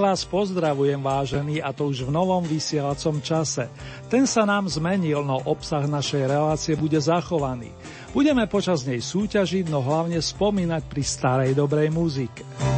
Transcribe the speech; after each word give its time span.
Vás 0.00 0.24
pozdravujem, 0.24 0.96
vážení, 0.96 1.60
a 1.60 1.76
to 1.76 1.92
už 1.92 2.08
v 2.08 2.10
novom 2.10 2.40
vysielacom 2.40 3.20
čase. 3.20 3.68
Ten 4.08 4.24
sa 4.24 4.48
nám 4.48 4.64
zmenil, 4.64 5.20
no 5.20 5.44
obsah 5.44 5.84
našej 5.84 6.24
relácie 6.24 6.72
bude 6.72 6.96
zachovaný. 6.96 7.68
Budeme 8.16 8.48
počas 8.48 8.88
nej 8.88 9.04
súťažiť, 9.04 9.68
no 9.68 9.84
hlavne 9.84 10.16
spomínať 10.16 10.88
pri 10.88 11.02
starej 11.04 11.52
dobrej 11.52 11.92
muzike. 11.92 12.69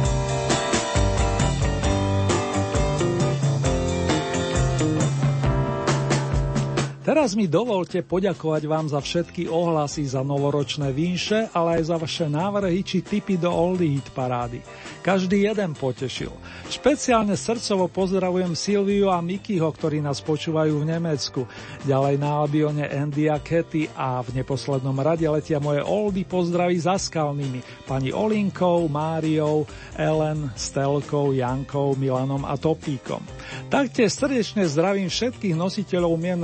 Teraz 7.13 7.37
mi 7.37 7.45
dovolte 7.45 8.01
poďakovať 8.01 8.63
vám 8.65 8.89
za 8.89 8.97
všetky 8.97 9.45
ohlasy 9.45 10.01
za 10.01 10.25
novoročné 10.25 10.89
vinše, 10.89 11.45
ale 11.53 11.77
aj 11.77 11.93
za 11.93 11.97
vaše 12.01 12.25
návrhy 12.25 12.81
či 12.81 13.05
tipy 13.05 13.37
do 13.37 13.53
Oldie 13.53 14.01
Hit 14.01 14.09
parády. 14.17 14.65
Každý 15.05 15.45
jeden 15.45 15.77
potešil. 15.77 16.33
Špeciálne 16.73 17.37
srdcovo 17.37 17.85
pozdravujem 17.85 18.57
Silviu 18.57 19.13
a 19.13 19.21
Mikyho, 19.21 19.69
ktorí 19.69 20.01
nás 20.01 20.25
počúvajú 20.25 20.81
v 20.81 20.89
Nemecku. 20.89 21.45
Ďalej 21.85 22.15
na 22.17 22.29
Albione 22.33 22.89
Andy 22.89 23.29
a 23.29 23.37
Katy 23.37 23.93
a 23.93 24.17
v 24.25 24.41
neposlednom 24.41 24.97
rade 24.97 25.29
letia 25.29 25.61
moje 25.61 25.85
oldy 25.85 26.25
pozdraví 26.25 26.81
za 26.81 26.97
skalnými. 26.97 27.85
Pani 27.85 28.09
Olinkou, 28.09 28.89
Máriou, 28.89 29.69
Ellen, 29.93 30.49
Stelkou, 30.57 31.29
Jankou, 31.29 31.93
Milanom 31.93 32.41
a 32.41 32.57
Topíkom. 32.57 33.21
Taktiež 33.69 34.17
srdečne 34.17 34.65
zdravím 34.65 35.13
všetkých 35.13 35.53
nositeľov 35.53 36.17
mien 36.17 36.41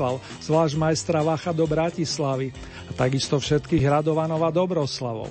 Rastislav, 0.00 0.16
zvlášť 0.40 0.74
majstra 0.80 1.20
Vacha 1.20 1.52
do 1.52 1.68
Bratislavy 1.68 2.48
a 2.88 2.92
takisto 2.96 3.36
všetkých 3.36 3.84
Radovanov 3.84 4.40
Dobroslavov. 4.48 5.28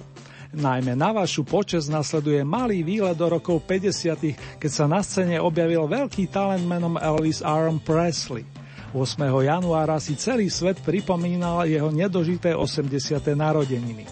Najmä 0.50 0.94
na 0.94 1.10
vašu 1.14 1.42
počes 1.46 1.90
nasleduje 1.90 2.42
malý 2.42 2.86
výlet 2.86 3.18
do 3.18 3.30
rokov 3.34 3.66
50., 3.66 4.62
keď 4.62 4.72
sa 4.74 4.86
na 4.86 5.02
scéne 5.02 5.42
objavil 5.42 5.90
veľký 5.90 6.30
talent 6.30 6.66
menom 6.66 7.02
Elvis 7.02 7.42
Aaron 7.42 7.82
Presley. 7.82 8.46
8. 8.94 9.22
januára 9.26 10.02
si 10.02 10.18
celý 10.18 10.50
svet 10.50 10.82
pripomínal 10.82 11.70
jeho 11.70 11.94
nedožité 11.94 12.54
80. 12.54 13.22
narodeniny. 13.34 14.06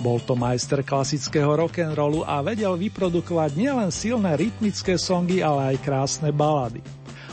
Bol 0.00 0.20
to 0.24 0.32
majster 0.32 0.80
klasického 0.80 1.52
rock'n'rollu 1.52 2.24
a 2.24 2.40
vedel 2.40 2.76
vyprodukovať 2.76 3.56
nielen 3.56 3.88
silné 3.92 4.36
rytmické 4.36 4.96
songy, 4.96 5.44
ale 5.44 5.76
aj 5.76 5.84
krásne 5.84 6.32
balady. 6.32 6.80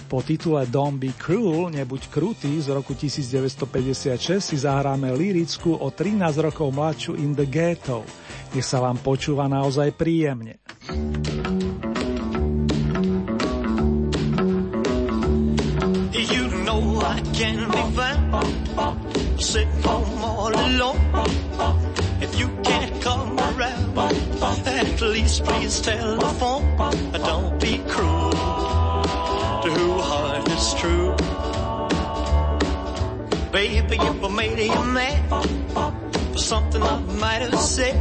Po 0.10 0.26
titule 0.26 0.66
Don't 0.66 0.98
Be 0.98 1.14
Cruel, 1.14 1.70
nebuď 1.70 2.10
krutý 2.10 2.58
z 2.58 2.74
roku 2.74 2.98
1956 2.98 4.42
si 4.42 4.58
zahráme 4.58 5.14
lirickú 5.14 5.78
o 5.78 5.94
13 5.94 6.50
rokov 6.50 6.73
mladšiu 6.73 7.14
In 7.14 7.38
the 7.38 7.45
Ghetto. 7.45 8.02
Nech 8.58 8.66
sa 8.66 8.82
vám 8.82 8.98
počúva 9.06 9.45
naozaj 9.45 9.94
príjemne. 9.94 10.58
You 16.17 16.45
know 16.66 17.06
I 17.06 17.22
can 17.38 17.70
be 17.70 17.83
found 17.94 18.33
home 19.86 20.26
all 20.26 20.54
alone. 20.58 21.06
If 22.17 22.33
you 22.33 22.50
can't 22.66 22.98
come 22.98 23.38
around, 23.38 23.94
at 24.66 24.98
least 25.06 25.45
please 25.45 25.78
tell 25.86 26.17
the 26.17 26.33
phone. 26.42 26.66
Don't 27.14 27.62
be 27.62 27.78
cruel 27.86 28.19
is 30.59 30.73
true. 30.73 31.15
Baby, 33.52 33.95
if 33.95 34.23
I 34.23 34.30
made 34.30 34.59
you 34.59 34.83
mad 34.83 35.20
for 36.33 36.37
something 36.37 36.83
I 36.83 36.99
might 37.23 37.42
have 37.47 37.59
said. 37.59 37.95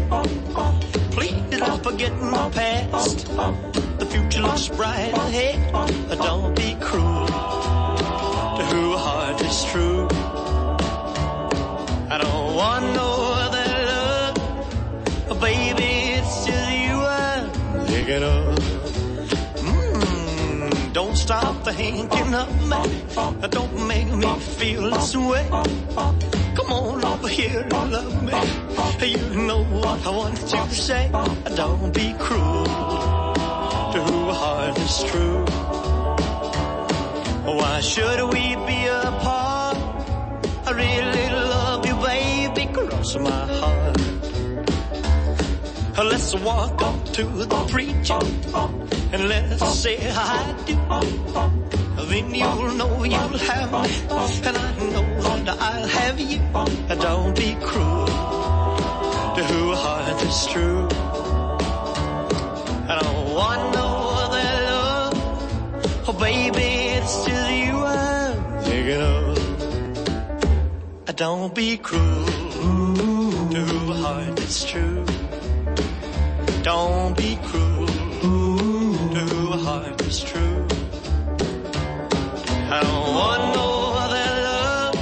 Please 1.13 1.59
don't 1.59 1.83
forget 1.83 2.13
my 2.21 2.51
past. 2.51 3.27
The 3.99 4.07
future 4.07 4.43
looks 4.43 4.69
bright 4.69 5.13
ahead. 5.27 5.59
Don't 6.19 6.55
be 6.57 6.77
cruel 6.81 7.08
stop 21.29 21.63
thinking 21.63 22.35
of 22.35 22.51
me. 22.71 23.49
Don't 23.51 23.87
make 23.87 24.09
me 24.09 24.31
feel 24.57 24.89
this 24.89 25.15
way. 25.15 25.47
Come 26.57 26.73
on 26.73 27.05
over 27.05 27.29
here 27.29 27.61
and 27.61 27.93
love 27.93 28.23
me. 28.23 28.33
You 29.07 29.47
know 29.47 29.63
what 29.65 30.07
I 30.07 30.11
want 30.11 30.37
to 30.39 30.71
say. 30.71 31.11
Don't 31.55 31.93
be 31.93 32.15
cruel 32.19 32.65
to 33.93 33.99
who 34.09 34.21
heart 34.41 34.79
is 34.79 35.05
true. 35.11 35.45
Why 37.59 37.81
should 37.83 38.21
we 38.33 38.45
be 38.69 38.81
apart? 38.87 39.77
I 40.67 40.71
really 40.71 41.29
love 41.55 41.85
you, 41.85 41.97
baby. 42.09 42.73
Cross 42.73 43.17
my 43.17 43.45
heart. 43.61 44.18
Let's 45.99 46.35
walk 46.35 46.81
up 46.83 47.05
to 47.15 47.25
the 47.25 47.67
preacher 47.71 48.19
and 49.13 49.29
let's 49.29 49.79
say 49.79 49.97
I 50.11 50.55
do 50.67 50.77
then 52.09 52.35
you'll 52.35 52.73
know 52.75 53.05
you'll 53.05 53.39
have 53.39 53.73
me, 53.73 53.91
and 54.49 54.57
I 54.57 54.73
know 54.93 55.05
that 55.45 55.59
I'll 55.61 55.87
have 55.87 56.19
you. 56.19 56.41
Don't 57.01 57.37
be 57.37 57.55
cruel 57.61 58.07
to 58.07 59.45
who 59.45 59.75
heart 59.75 60.23
is 60.23 60.47
true. 60.47 60.89
And 62.89 62.93
I 62.93 63.01
don't 63.03 63.35
want 63.35 63.75
no 63.75 63.89
other 64.25 64.49
love, 64.71 66.09
oh 66.09 66.17
baby, 66.19 66.71
it's 66.97 67.27
just 67.27 67.51
you 67.53 67.77
I'm 67.77 68.63
thinking 68.63 69.03
of. 69.03 69.37
Don't 71.17 71.55
be 71.55 71.77
cruel 71.77 72.25
to 73.53 73.61
who 73.69 73.93
heart 73.93 74.41
is 74.41 74.65
true. 74.65 74.98
Don't 76.63 77.17
be 77.17 77.39
cruel 77.45 77.87
to 77.87 77.93
who 78.27 79.51
heart 79.65 80.01
is 80.03 80.21
true. 80.21 80.67
I 82.71 82.81
don't 82.83 83.15
want 83.15 83.43
no 83.55 83.69
other 84.05 84.29
love. 84.49 84.97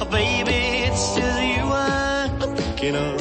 Oh, 0.00 0.08
baby, 0.10 0.60
it's 0.86 1.14
just 1.16 1.42
you 1.42 1.64
I'm 1.64 2.56
thinking 2.56 2.96
of. 2.96 3.20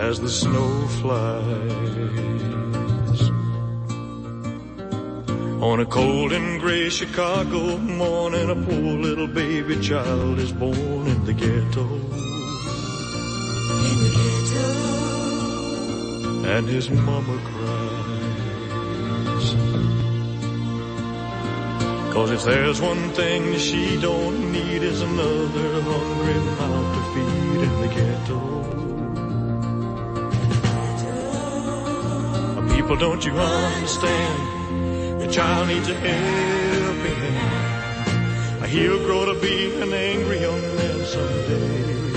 As 0.00 0.18
the 0.20 0.30
snow 0.30 0.86
flies 1.00 1.71
on 5.62 5.78
a 5.78 5.86
cold 5.86 6.32
and 6.32 6.58
gray 6.60 6.90
Chicago 6.90 7.78
morning, 7.78 8.50
a 8.50 8.56
poor 8.56 8.98
little 8.98 9.28
baby 9.28 9.78
child 9.78 10.40
is 10.40 10.50
born 10.50 11.06
in 11.06 11.24
the 11.24 11.32
ghetto. 11.32 11.84
In 11.84 12.10
the 14.02 14.10
ghetto 14.18 14.66
and 16.54 16.66
his 16.66 16.90
mama 16.90 17.38
cries. 17.44 19.54
Cause 22.12 22.32
if 22.32 22.42
there's 22.42 22.80
one 22.80 23.10
thing 23.10 23.56
she 23.56 24.00
don't 24.00 24.50
need 24.50 24.82
is 24.82 25.00
another 25.00 25.80
hungry 25.80 26.40
mouth 26.58 26.96
to 26.96 27.02
feed 27.14 27.62
in 27.68 27.80
the 27.82 27.86
ghetto. 27.86 28.40
People, 32.74 32.96
don't 32.96 33.24
you 33.24 33.32
understand? 33.32 34.51
Child 35.32 35.68
needs 35.68 35.88
a 35.88 35.94
helping 35.94 37.16
hand. 37.16 38.66
He'll 38.66 38.98
grow 39.06 39.24
to 39.32 39.40
be 39.40 39.80
an 39.80 39.90
angry 39.94 40.40
young 40.42 40.60
man 40.60 41.04
someday. 41.06 42.12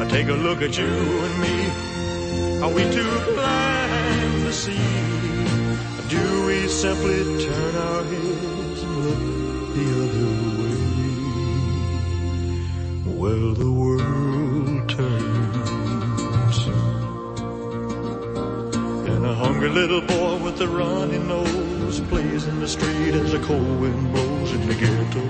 I 0.00 0.08
take 0.08 0.28
a 0.28 0.32
look 0.32 0.62
at 0.62 0.78
you 0.78 0.86
and 0.86 1.38
me. 1.44 1.70
Are 2.62 2.70
we 2.72 2.82
too 2.90 3.20
blind 3.34 4.44
to 4.46 4.52
see? 4.54 4.86
Do 6.08 6.46
we 6.46 6.66
simply 6.68 7.44
turn 7.44 7.76
our 7.76 8.02
heads 8.04 8.82
and 8.84 8.96
look 9.04 9.22
the 9.76 9.88
other 10.02 10.30
way? 10.60 10.80
Well, 13.20 13.52
the 13.52 13.70
world 13.70 14.88
turns. 14.88 16.58
And 19.10 19.22
a 19.26 19.34
hungry 19.34 19.68
little 19.68 20.00
boy 20.00 20.36
with 20.42 20.58
a 20.62 20.68
runny 20.68 21.18
nose 21.18 21.71
plays 22.00 22.46
in 22.46 22.60
the 22.60 22.68
street 22.68 23.14
as 23.14 23.34
a 23.34 23.38
cold 23.40 23.80
wind 23.80 24.12
blows 24.12 24.52
in 24.52 24.66
the 24.66 24.74
ghetto. 24.74 25.20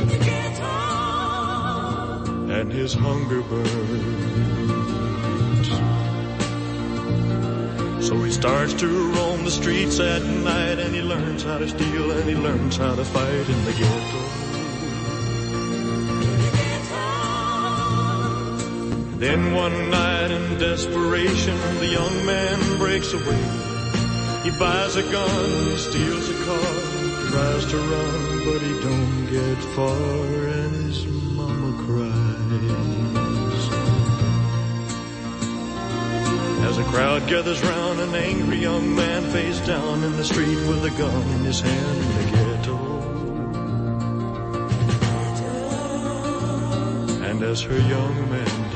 In 0.00 0.08
the 0.08 0.18
ghetto. 0.18 0.64
And 2.50 2.72
his 2.72 2.94
hunger 2.94 3.42
burns. 3.42 4.08
So 8.06 8.16
he 8.22 8.30
starts 8.30 8.74
to 8.74 8.88
roam 9.12 9.44
the 9.44 9.50
streets 9.50 10.00
at 10.00 10.22
night 10.24 10.78
and 10.78 10.94
he 10.94 11.02
learns 11.02 11.42
how 11.44 11.58
to 11.58 11.68
steal 11.68 12.10
and 12.10 12.28
he 12.28 12.34
learns 12.34 12.76
how 12.76 12.94
to 12.94 13.04
fight 13.04 13.48
in 13.48 13.64
the 13.64 13.72
ghetto. 13.72 14.38
Then 19.18 19.52
one 19.52 19.90
night 19.90 20.30
in 20.30 20.58
desperation, 20.58 21.58
the 21.80 21.88
young 21.88 22.24
man 22.24 22.78
breaks 22.78 23.12
away. 23.12 23.67
He 24.48 24.58
buys 24.58 24.96
a 24.96 25.02
gun, 25.02 25.66
he 25.66 25.76
steals 25.76 26.30
a 26.30 26.44
car, 26.46 26.72
tries 27.30 27.66
to 27.66 27.76
run, 27.76 28.44
but 28.46 28.62
he 28.62 28.72
don't 28.80 29.26
get 29.30 29.58
far, 29.76 29.92
and 29.92 30.74
his 30.86 31.04
mama 31.36 31.76
cries. 31.84 33.68
As 36.64 36.78
a 36.78 36.84
crowd 36.84 37.28
gathers 37.28 37.62
round, 37.62 38.00
an 38.00 38.14
angry 38.14 38.56
young 38.56 38.94
man 38.96 39.22
face 39.32 39.60
down 39.66 40.02
in 40.02 40.16
the 40.16 40.24
street 40.24 40.66
with 40.66 40.82
a 40.82 40.90
gun 40.96 41.22
in 41.32 41.44
his 41.44 41.60
hand 41.60 41.98
in 41.98 42.08
the 42.16 42.24
ghetto. 42.34 42.78
And 47.28 47.42
as 47.42 47.60
her 47.60 47.78
young 47.78 48.30
man 48.30 48.67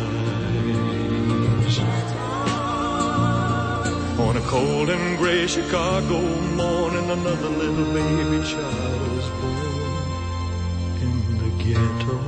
On 4.22 4.36
a 4.36 4.40
cold 4.42 4.88
and 4.88 5.18
gray 5.18 5.46
Chicago 5.48 6.20
morning, 6.54 7.10
another 7.10 7.48
little 7.48 7.92
baby 7.92 8.40
child 8.46 9.00
was 9.16 9.28
born 9.40 9.72
in 11.06 11.14
the 11.40 11.50
ghetto. 11.62 12.18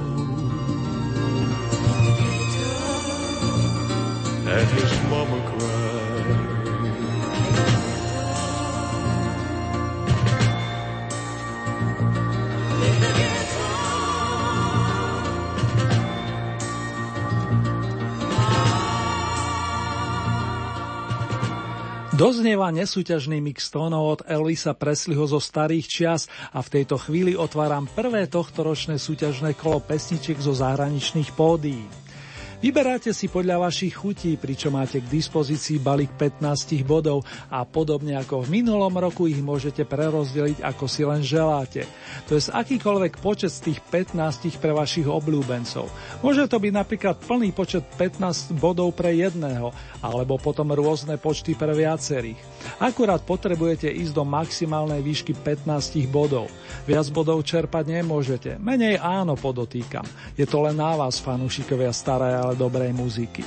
And 4.54 4.68
his 4.78 4.92
mama 5.08 5.38
Doznieva 22.14 22.70
nesúťažný 22.70 23.42
mix 23.42 23.74
tónov 23.74 24.06
od 24.06 24.20
Elvisa 24.30 24.70
Presleyho 24.70 25.26
zo 25.26 25.42
starých 25.42 25.86
čias 25.90 26.22
a 26.54 26.62
v 26.62 26.78
tejto 26.78 26.94
chvíli 26.94 27.34
otváram 27.34 27.90
prvé 27.90 28.30
tohtoročné 28.30 29.02
súťažné 29.02 29.58
kolo 29.58 29.82
pesničiek 29.82 30.38
zo 30.38 30.54
zahraničných 30.54 31.34
pódií. 31.34 31.82
Vyberáte 32.64 33.12
si 33.12 33.28
podľa 33.28 33.68
vašich 33.68 33.92
chutí, 33.92 34.40
pričom 34.40 34.72
máte 34.72 34.96
k 34.96 35.12
dispozícii 35.12 35.84
balík 35.84 36.16
15 36.16 36.80
bodov 36.88 37.20
a 37.52 37.60
podobne 37.68 38.16
ako 38.16 38.40
v 38.40 38.56
minulom 38.56 38.88
roku 38.88 39.28
ich 39.28 39.36
môžete 39.36 39.84
prerozdeliť 39.84 40.64
ako 40.64 40.84
si 40.88 41.04
len 41.04 41.20
želáte. 41.20 41.84
To 42.24 42.32
je 42.32 42.48
akýkoľvek 42.48 43.20
počet 43.20 43.52
z 43.52 43.68
tých 43.68 43.84
15 43.92 44.56
pre 44.64 44.72
vašich 44.72 45.04
obľúbencov. 45.04 45.92
Môže 46.24 46.48
to 46.48 46.56
byť 46.56 46.72
napríklad 46.72 47.20
plný 47.20 47.52
počet 47.52 47.84
15 48.00 48.56
bodov 48.56 48.96
pre 48.96 49.12
jedného, 49.12 49.68
alebo 50.04 50.36
potom 50.36 50.68
rôzne 50.76 51.16
počty 51.16 51.56
pre 51.56 51.72
viacerých. 51.72 52.36
Akurát 52.76 53.24
potrebujete 53.24 53.88
ísť 53.88 54.12
do 54.12 54.28
maximálnej 54.28 55.00
výšky 55.00 55.32
15 55.32 56.04
bodov. 56.12 56.52
Viac 56.84 57.08
bodov 57.08 57.40
čerpať 57.40 58.04
nemôžete, 58.04 58.60
menej 58.60 59.00
áno 59.00 59.32
podotýkam. 59.40 60.04
Je 60.36 60.44
to 60.44 60.60
len 60.60 60.76
na 60.76 60.92
vás, 60.92 61.16
fanúšikovia 61.16 61.96
staré, 61.96 62.36
ale 62.36 62.52
dobrej 62.52 62.92
muziky. 62.92 63.40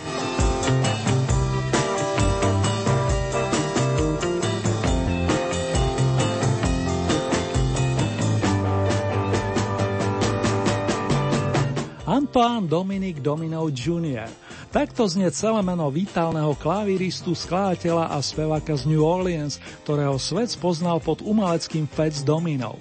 Antoine 12.07 12.65
Dominic 12.65 13.21
Domino 13.21 13.69
Jr. 13.69 14.46
Takto 14.67 15.07
znie 15.07 15.31
celé 15.31 15.63
meno 15.63 15.87
vitálneho 15.87 16.51
klaviristu, 16.59 17.31
skladateľa 17.31 18.11
a 18.11 18.19
speváka 18.19 18.75
z 18.75 18.83
New 18.91 18.99
Orleans, 18.99 19.63
ktorého 19.87 20.19
svet 20.19 20.51
poznal 20.59 20.99
pod 20.99 21.23
umeleckým 21.23 21.87
Fats 21.87 22.19
Dominou. 22.19 22.75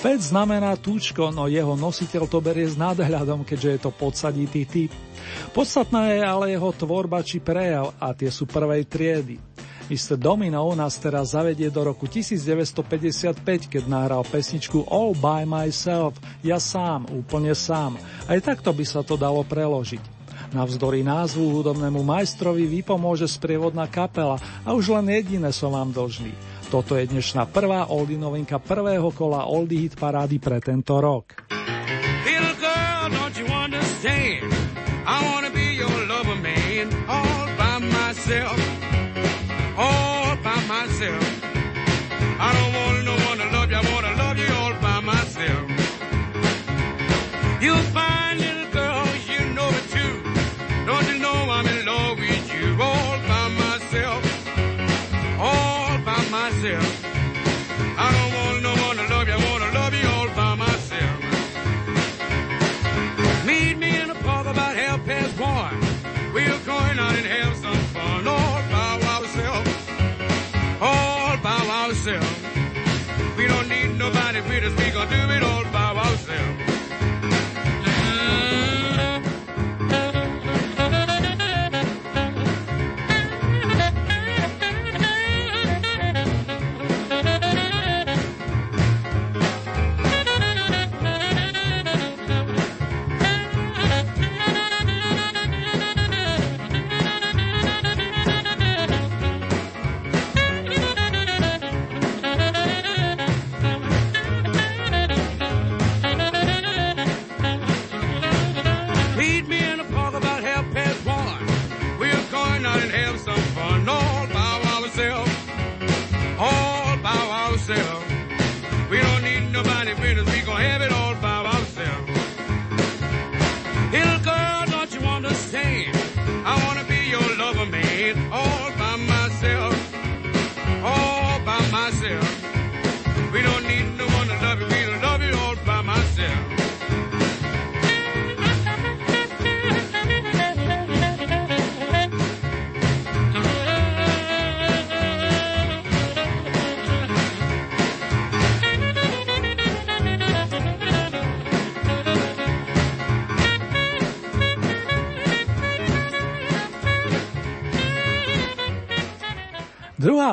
Fed 0.00 0.20
znamená 0.24 0.80
túčko, 0.80 1.28
no 1.28 1.44
jeho 1.44 1.76
nositeľ 1.76 2.24
to 2.28 2.40
berie 2.40 2.64
s 2.64 2.80
nadhľadom, 2.80 3.44
keďže 3.44 3.68
je 3.68 3.80
to 3.84 3.90
podsaditý 3.92 4.64
typ. 4.64 4.92
Podstatná 5.52 6.16
je 6.16 6.24
ale 6.24 6.56
jeho 6.56 6.72
tvorba 6.72 7.20
či 7.20 7.36
prejav 7.40 7.92
a 8.00 8.16
tie 8.16 8.32
sú 8.32 8.48
prvej 8.48 8.88
triedy. 8.88 9.36
Mr. 9.92 10.18
Dominov 10.18 10.74
nás 10.74 10.98
teraz 10.98 11.36
zavedie 11.36 11.70
do 11.70 11.84
roku 11.84 12.08
1955, 12.10 13.44
keď 13.70 13.82
nahral 13.86 14.24
pesničku 14.24 14.88
All 14.88 15.12
by 15.12 15.44
myself, 15.46 16.16
ja 16.40 16.56
sám, 16.58 17.06
úplne 17.12 17.52
sám. 17.52 18.00
Aj 18.24 18.40
takto 18.40 18.72
by 18.72 18.84
sa 18.88 19.04
to 19.04 19.14
dalo 19.14 19.46
preložiť. 19.46 20.15
Navzdory 20.54 21.02
názvu 21.02 21.50
hudobnému 21.58 22.06
majstrovi 22.06 22.68
vypomôže 22.70 23.26
sprievodná 23.26 23.90
kapela 23.90 24.38
a 24.62 24.70
už 24.76 24.94
len 24.94 25.10
jediné 25.10 25.50
som 25.50 25.74
vám 25.74 25.90
dlžný. 25.90 26.30
Toto 26.66 26.98
je 26.98 27.06
dnešná 27.06 27.46
prvá 27.46 27.86
oldie 27.90 28.18
novinka 28.18 28.58
prvého 28.58 29.14
kola 29.14 29.46
Oldie 29.46 29.86
Hit 29.86 29.94
parády 29.94 30.42
pre 30.42 30.58
tento 30.58 30.98
rok. 30.98 31.46
You 47.56 47.72
find 47.90 48.05
If 74.36 74.46
we 74.50 74.90
gonna 74.90 75.08
do 75.08 75.32
it 75.32 75.42
all. 75.42 75.75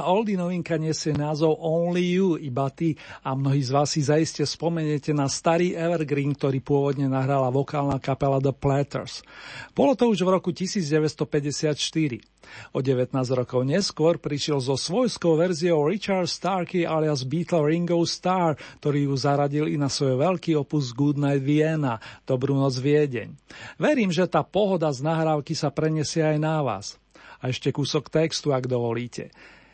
Oldie 0.03 0.35
novinka 0.35 0.75
nesie 0.75 1.15
názov 1.15 1.55
Only 1.59 2.19
You, 2.19 2.35
iba 2.35 2.67
ty 2.69 2.99
a 3.23 3.33
mnohí 3.33 3.63
z 3.63 3.71
vás 3.71 3.89
si 3.95 4.03
zaiste 4.03 4.43
spomeniete 4.43 5.15
na 5.15 5.31
starý 5.31 5.73
Evergreen, 5.73 6.35
ktorý 6.35 6.59
pôvodne 6.59 7.07
nahrala 7.07 7.47
vokálna 7.49 7.97
kapela 8.03 8.43
The 8.43 8.51
Platters. 8.51 9.23
Bolo 9.71 9.95
to 9.95 10.11
už 10.11 10.23
v 10.23 10.29
roku 10.35 10.51
1954. 10.51 12.33
O 12.75 12.83
19 12.83 13.15
rokov 13.33 13.63
neskôr 13.63 14.19
prišiel 14.19 14.59
so 14.59 14.75
svojskou 14.75 15.39
verziou 15.39 15.87
Richard 15.87 16.27
Starkey 16.27 16.83
alias 16.83 17.23
Beatle 17.23 17.63
Ringo 17.63 17.97
Starr, 18.03 18.59
ktorý 18.83 19.07
ju 19.07 19.15
zaradil 19.15 19.65
i 19.71 19.79
na 19.79 19.87
svoj 19.87 20.19
veľký 20.19 20.59
opus 20.59 20.91
Goodnight 20.91 21.41
Vienna, 21.41 21.97
Dobrú 22.27 22.59
noc 22.59 22.75
Viedeň. 22.77 23.31
Verím, 23.79 24.11
že 24.11 24.27
tá 24.27 24.43
pohoda 24.43 24.91
z 24.91 25.01
nahrávky 25.01 25.55
sa 25.55 25.71
prenesie 25.71 26.21
aj 26.21 26.37
na 26.37 26.59
vás. 26.59 26.99
A 27.43 27.51
ešte 27.51 27.75
kúsok 27.75 28.07
textu, 28.07 28.55
ak 28.55 28.71
dovolíte. 28.71 29.31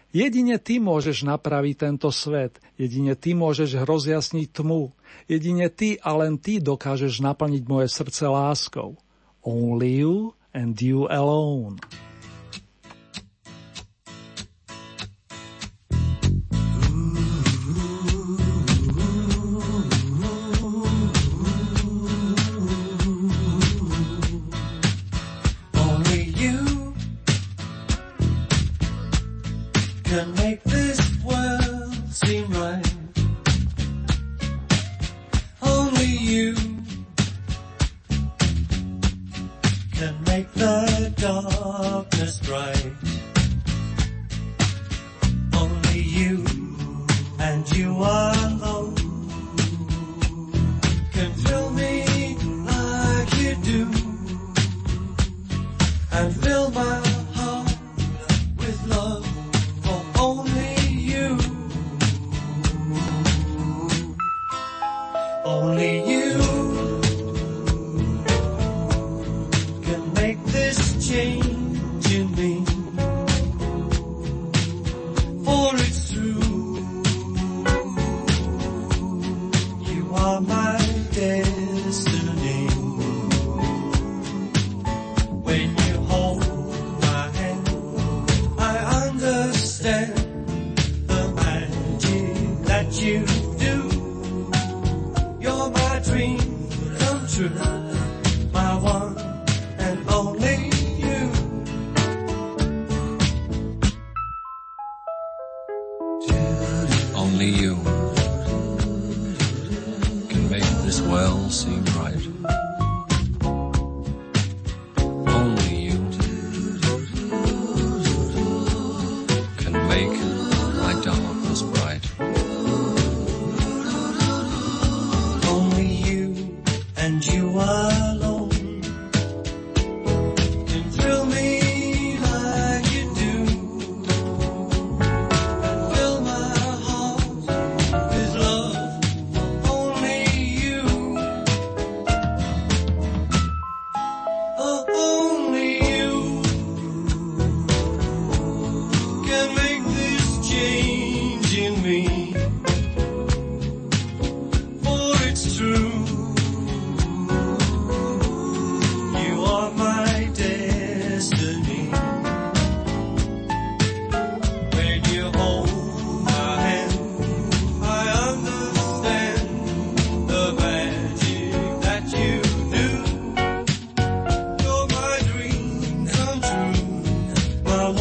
Jedine 0.09 0.57
ty 0.57 0.81
môžeš 0.81 1.21
napraviť 1.21 1.85
tento 1.85 2.09
svet, 2.09 2.57
jedine 2.81 3.13
ty 3.13 3.37
môžeš 3.37 3.85
rozjasniť 3.85 4.47
tmu, 4.49 4.89
jedine 5.29 5.69
ty 5.69 6.01
a 6.01 6.17
len 6.17 6.41
ty 6.41 6.57
dokážeš 6.57 7.21
naplniť 7.21 7.63
moje 7.69 7.93
srdce 7.93 8.25
láskou. 8.25 8.97
Only 9.45 10.01
you 10.01 10.33
and 10.49 10.73
you 10.81 11.05
alone. 11.05 11.77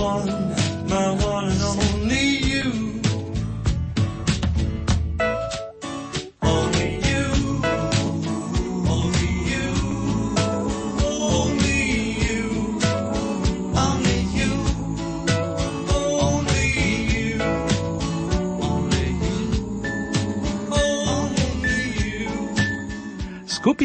one, 0.08 0.88
my 0.88 1.10
one 1.24 1.48
and 1.48 1.62
only. 1.62 1.97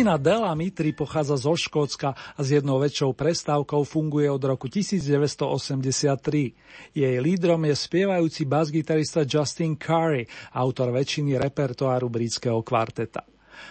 Skupina 0.03 0.19
Dela 0.19 0.51
Mitri 0.51 0.91
pochádza 0.91 1.39
zo 1.39 1.55
Škótska 1.55 2.11
a 2.11 2.39
s 2.43 2.51
jednou 2.51 2.75
väčšou 2.75 3.15
prestávkou 3.15 3.87
funguje 3.87 4.27
od 4.27 4.43
roku 4.43 4.67
1983. 4.67 6.91
Jej 6.91 7.15
lídrom 7.23 7.63
je 7.63 7.71
spievajúci 7.71 8.43
basgitarista 8.43 9.23
Justin 9.23 9.79
Curry, 9.79 10.27
autor 10.51 10.91
väčšiny 10.91 11.39
repertoáru 11.39 12.11
britského 12.11 12.59
kvarteta. 12.67 13.23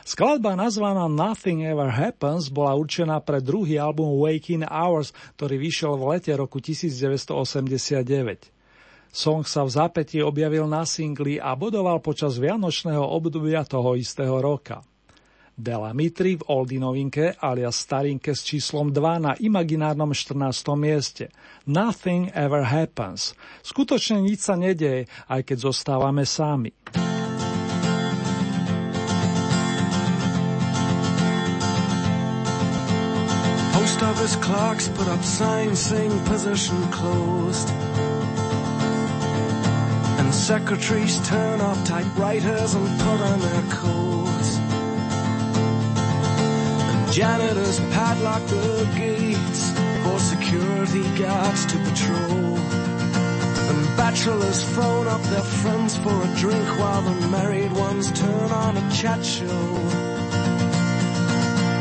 Skladba 0.08 0.56
nazvaná 0.56 1.04
Nothing 1.04 1.68
Ever 1.68 1.92
Happens 1.92 2.48
bola 2.48 2.80
určená 2.80 3.20
pre 3.20 3.44
druhý 3.44 3.76
album 3.76 4.16
Waking 4.16 4.64
Hours, 4.64 5.12
ktorý 5.36 5.60
vyšiel 5.60 6.00
v 6.00 6.16
lete 6.16 6.32
roku 6.32 6.64
1989. 6.64 8.08
Song 9.12 9.44
sa 9.44 9.68
v 9.68 9.70
zápäti 9.76 10.24
objavil 10.24 10.64
na 10.64 10.88
singli 10.88 11.36
a 11.36 11.52
bodoval 11.52 12.00
počas 12.00 12.40
vianočného 12.40 13.04
obdobia 13.04 13.68
toho 13.68 14.00
istého 14.00 14.40
roka. 14.40 14.80
Dela 15.52 15.92
Mitri 15.92 16.40
v 16.40 16.48
Oldy 16.48 16.80
novinke 16.80 17.36
alias 17.36 17.84
starinke 17.84 18.32
s 18.32 18.40
číslom 18.40 18.88
2 18.88 19.20
na 19.20 19.32
imaginárnom 19.36 20.16
14. 20.16 20.32
mieste. 20.80 21.28
Nothing 21.68 22.32
ever 22.32 22.64
happens. 22.64 23.36
Skutočne 23.60 24.24
nič 24.24 24.48
sa 24.48 24.56
nedeje, 24.56 25.04
aj 25.28 25.44
keď 25.44 25.58
zostávame 25.68 26.24
sami. 26.24 26.72
Post 33.76 33.98
office 34.00 34.36
clerks 34.40 34.88
put 34.96 35.08
up 35.12 35.20
signs 35.20 35.76
saying 35.76 36.16
position 36.24 36.80
closed. 36.88 37.68
And 40.16 40.32
secretaries 40.32 41.20
turn 41.28 41.60
off 41.60 41.76
typewriters 41.84 42.72
and 42.72 42.88
put 43.04 43.20
on 43.20 43.36
their 43.36 43.64
coats. 43.68 44.31
Janitors 47.12 47.78
padlock 47.92 48.40
the 48.46 48.88
gates 48.96 49.70
for 50.02 50.18
security 50.18 51.02
guards 51.18 51.66
to 51.66 51.76
patrol. 51.80 52.56
And 52.56 53.96
bachelors 53.98 54.62
phone 54.62 55.06
up 55.06 55.20
their 55.24 55.42
friends 55.42 55.94
for 55.98 56.22
a 56.22 56.26
drink 56.36 56.66
while 56.78 57.02
the 57.02 57.28
married 57.28 57.70
ones 57.72 58.10
turn 58.18 58.50
on 58.50 58.78
a 58.78 58.90
chat 58.90 59.22
show. 59.22 59.46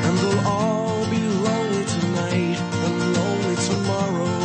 And 0.05 0.17
they'll 0.17 0.47
all 0.47 1.05
be 1.09 1.23
lonely 1.47 1.85
tonight 1.85 2.59
and 2.85 3.13
lonely 3.15 3.55
tomorrow. 3.71 4.35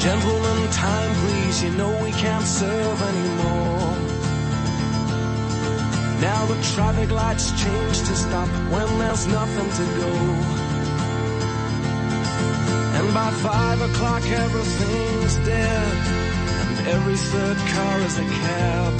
Gentlemen, 0.00 0.70
time 0.70 1.14
please, 1.22 1.64
you 1.64 1.70
know 1.70 2.04
we 2.04 2.10
can't 2.10 2.44
serve 2.44 3.00
anymore. 3.00 3.95
Now 6.20 6.46
the 6.46 6.56
traffic 6.74 7.10
lights 7.10 7.50
change 7.62 7.98
to 7.98 8.14
stop 8.16 8.48
when 8.72 8.98
there's 8.98 9.26
nothing 9.26 9.70
to 9.78 9.84
go. 10.00 10.12
And 12.98 13.12
by 13.12 13.30
five 13.30 13.80
o'clock 13.82 14.22
everything's 14.24 15.36
dead 15.44 15.92
And 16.62 16.88
every 16.88 17.16
third 17.16 17.58
car 17.58 18.00
is 18.00 18.18
a 18.18 18.24
cab. 18.24 18.92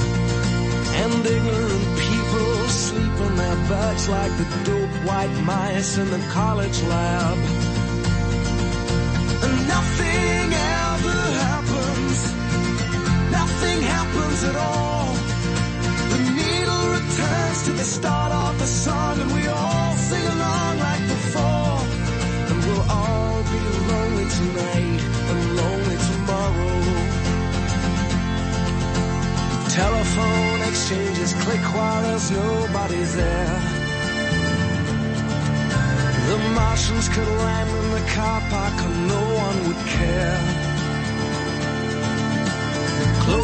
And 1.01 1.25
ignorant 1.25 1.87
people 2.05 2.67
sleep 2.67 3.15
in 3.27 3.35
their 3.35 3.57
beds 3.69 4.07
Like 4.07 4.31
the 4.37 4.47
dope 4.65 4.95
white 5.07 5.35
mice 5.41 5.97
in 5.97 6.11
the 6.11 6.19
college 6.29 6.79
lab. 6.83 7.37
And 9.43 9.67
nothing 9.67 10.53
ever 10.53 11.19
happens. 11.49 12.17
Nothing 13.31 13.81
happens 13.81 14.43
at 14.43 14.55
all 14.55 15.16
returns 17.27 17.63
to 17.63 17.71
the 17.73 17.83
start 17.83 18.31
of 18.31 18.59
the 18.59 18.65
song 18.65 19.19
And 19.19 19.31
we 19.33 19.47
all 19.47 19.95
sing 19.95 20.25
along 20.25 20.79
like 20.79 21.03
before 21.07 21.79
And 22.49 22.57
we'll 22.65 22.85
all 22.89 23.43
be 23.43 23.61
lonely 23.91 24.27
tonight 24.39 25.01
and 25.31 25.55
lonely 25.59 25.97
tomorrow. 26.09 26.77
Telephone 29.69 30.61
exchanges 30.69 31.33
click 31.43 31.63
while 31.75 32.01
there's 32.03 32.31
nobody 32.31 33.03
there. 33.19 33.61
The 36.29 36.37
Martians 36.55 37.07
could 37.09 37.27
land 37.27 37.69
in 37.69 37.91
the 37.91 38.09
car 38.15 38.41
park 38.49 38.73
and 38.85 39.07
no 39.07 39.21
one 39.43 39.67
would 39.67 39.85
care. 39.87 40.66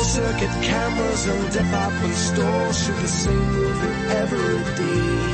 Circuit 0.03 0.51
cameras 0.61 1.25
and 1.27 1.55
and 1.55 2.13
stores 2.13 2.85
shoot 2.85 2.95
the 3.01 3.07
same 3.07 3.51
movie 3.53 4.07
every 4.21 4.75
day. 4.75 5.33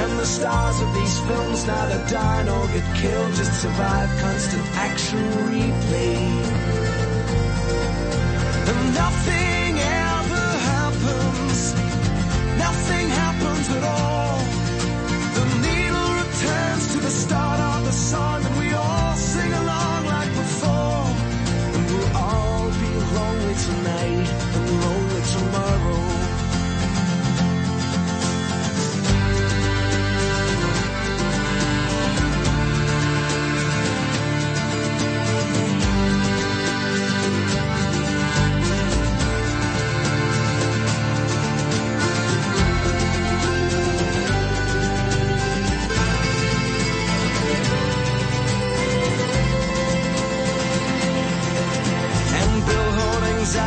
And 0.00 0.18
the 0.18 0.26
stars 0.26 0.80
of 0.82 0.92
these 0.94 1.20
films 1.20 1.64
neither 1.66 2.04
die 2.10 2.42
nor 2.42 2.66
get 2.66 2.96
killed, 2.96 3.34
just 3.34 3.62
survive 3.62 4.10
constant 4.20 4.66
action 4.74 5.18
replay. 5.48 6.18
And 8.68 8.94
nothing 8.94 9.78
ever 9.78 10.46
happens, 10.72 11.74
nothing 12.58 13.08
happens 13.08 13.66
at 13.70 13.84
all. 13.84 14.38
The 15.38 15.44
needle 15.64 16.10
returns 16.22 16.92
to 16.92 16.98
the 16.98 17.10
start 17.10 17.60
of 17.60 17.84
the 17.84 17.92
song, 17.92 18.44
and 18.44 18.58
we 18.58 18.73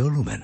Rádio 0.00 0.14
Lumen. 0.14 0.42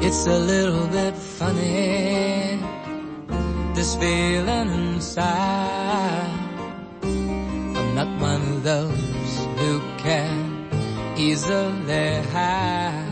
It's 0.00 0.26
a 0.26 0.38
little 0.38 0.86
bit 0.86 1.14
funny, 1.16 2.58
this 3.74 3.96
feeling 3.96 4.70
inside. 4.70 6.30
I'm 7.02 7.94
not 7.94 8.20
one 8.20 8.42
of 8.42 8.62
those 8.62 9.46
who 9.58 9.80
can 9.98 10.68
easily 11.16 12.22
hide. 12.32 13.02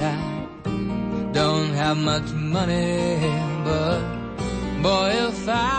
I 0.00 1.30
don't 1.32 1.72
have 1.72 1.96
much 1.96 2.30
money, 2.32 3.18
but 3.64 4.00
boy, 4.82 5.10
if 5.28 5.48
I 5.48 5.77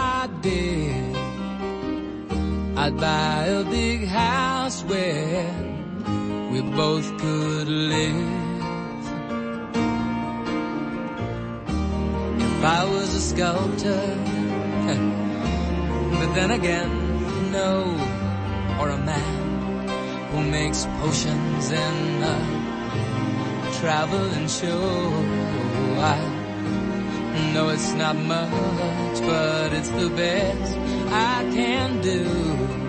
buy 2.99 3.45
a 3.45 3.63
big 3.63 4.05
house 4.07 4.83
where 4.83 5.53
we 6.51 6.61
both 6.61 7.07
could 7.17 7.67
live. 7.67 8.15
If 12.41 12.65
I 12.65 12.83
was 12.85 13.15
a 13.15 13.21
sculptor, 13.21 14.15
but 16.19 16.33
then 16.35 16.51
again, 16.51 17.51
no, 17.53 17.83
or 18.81 18.89
a 18.89 18.97
man 18.97 20.27
who 20.31 20.41
makes 20.51 20.85
potions 20.99 21.71
in 21.71 22.23
a 22.23 22.37
traveling 23.79 24.47
show. 24.49 25.09
I 26.01 27.51
know 27.53 27.69
it's 27.69 27.93
not 27.93 28.17
much, 28.17 29.21
but 29.21 29.71
it's 29.71 29.89
the 29.89 30.09
best 30.09 30.77
I 31.11 31.49
can 31.53 32.01
do. 32.01 32.88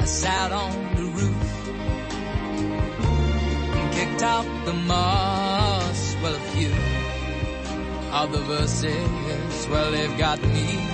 I 0.00 0.04
sat 0.04 0.50
on 0.50 0.72
the 0.96 1.04
roof 1.04 1.68
and 3.76 3.92
kicked 3.94 4.22
out 4.22 4.46
the 4.64 4.72
moss. 4.72 6.16
Well, 6.20 6.34
a 6.34 6.38
few 6.52 6.72
of 8.12 8.32
the 8.32 8.40
verses, 8.40 9.68
well, 9.68 9.92
they've 9.92 10.18
got 10.18 10.42
me 10.42 10.93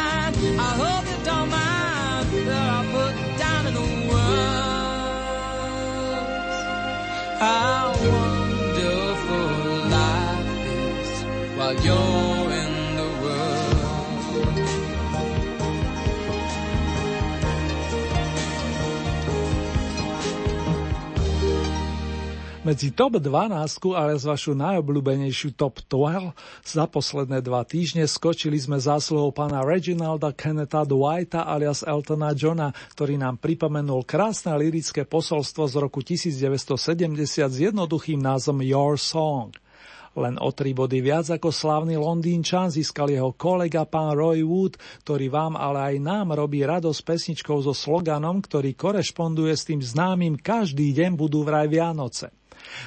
How 7.41 7.89
wonderful 7.89 9.47
life. 9.89 10.45
Is 11.01 11.23
while 11.57 11.73
you're 11.83 12.10
Medzi 22.61 22.93
top 22.93 23.17
12, 23.17 23.57
ale 23.97 24.21
z 24.21 24.29
vašu 24.29 24.53
najobľúbenejšiu 24.53 25.57
top 25.57 25.81
12 25.89 26.37
za 26.61 26.85
posledné 26.85 27.41
dva 27.41 27.65
týždne 27.65 28.05
skočili 28.05 28.53
sme 28.61 28.77
zásluhou 28.77 29.33
pána 29.33 29.65
Reginalda 29.65 30.29
Kenneta 30.29 30.85
Dwighta 30.85 31.41
alias 31.49 31.81
Eltona 31.81 32.37
Johna, 32.37 32.69
ktorý 32.93 33.17
nám 33.17 33.41
pripomenul 33.41 34.05
krásne 34.05 34.53
lirické 34.61 35.09
posolstvo 35.09 35.65
z 35.65 35.75
roku 35.81 36.05
1970 36.05 37.49
s 37.49 37.57
jednoduchým 37.57 38.21
názvom 38.21 38.61
Your 38.61 38.93
Song. 38.93 39.57
Len 40.13 40.37
o 40.37 40.53
tri 40.53 40.77
body 40.77 41.01
viac 41.01 41.33
ako 41.33 41.49
slávny 41.49 41.97
Londýnčan 41.97 42.69
získal 42.69 43.09
jeho 43.09 43.33
kolega 43.33 43.89
pán 43.89 44.13
Roy 44.13 44.45
Wood, 44.45 44.77
ktorý 45.01 45.33
vám 45.33 45.57
ale 45.57 45.97
aj 45.97 46.05
nám 46.05 46.37
robí 46.37 46.61
radosť 46.61 47.01
pesničkou 47.09 47.57
so 47.65 47.73
sloganom, 47.73 48.37
ktorý 48.37 48.77
korešponduje 48.77 49.57
s 49.57 49.65
tým 49.65 49.81
známym 49.81 50.37
Každý 50.37 50.93
deň 50.93 51.17
budú 51.17 51.41
vraj 51.41 51.65
Vianoce. 51.65 52.40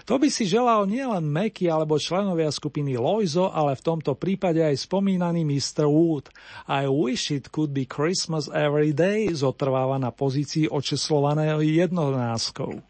To 0.07 0.21
by 0.21 0.29
si 0.29 0.45
želal 0.45 0.87
nielen 0.87 1.27
Meky 1.27 1.69
alebo 1.69 2.01
členovia 2.01 2.53
skupiny 2.53 2.97
Loizo, 2.97 3.51
ale 3.51 3.75
v 3.75 3.85
tomto 3.85 4.15
prípade 4.15 4.61
aj 4.61 4.85
spomínaný 4.85 5.43
Mr. 5.43 5.89
Wood. 5.89 6.31
I 6.69 6.87
wish 6.87 7.33
it 7.33 7.49
could 7.51 7.73
be 7.73 7.89
Christmas 7.89 8.47
every 8.53 8.93
day 8.93 9.29
zotrváva 9.33 9.97
na 9.97 10.13
pozícii 10.15 10.71
očeslovaného 10.71 11.65
jednonáskov. 11.65 12.85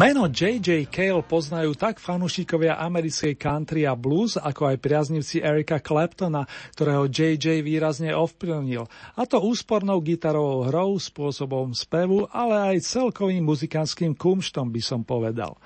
Meno 0.00 0.32
J.J. 0.32 0.88
Cale 0.88 1.20
poznajú 1.20 1.76
tak 1.76 2.00
fanúšikovia 2.00 2.80
americkej 2.80 3.36
country 3.36 3.84
a 3.84 3.92
blues, 3.92 4.40
ako 4.40 4.72
aj 4.72 4.80
priaznivci 4.80 5.44
Erika 5.44 5.76
Claptona, 5.76 6.48
ktorého 6.72 7.04
J.J. 7.04 7.60
výrazne 7.60 8.16
ovplyvnil. 8.16 8.88
A 8.88 9.22
to 9.28 9.44
úspornou 9.44 10.00
gitarovou 10.00 10.72
hrou, 10.72 10.96
spôsobom 10.96 11.76
spevu, 11.76 12.24
ale 12.32 12.72
aj 12.72 12.88
celkovým 12.88 13.44
muzikánskym 13.44 14.16
kumštom 14.16 14.72
by 14.72 14.80
som 14.80 15.04
povedal. 15.04 15.60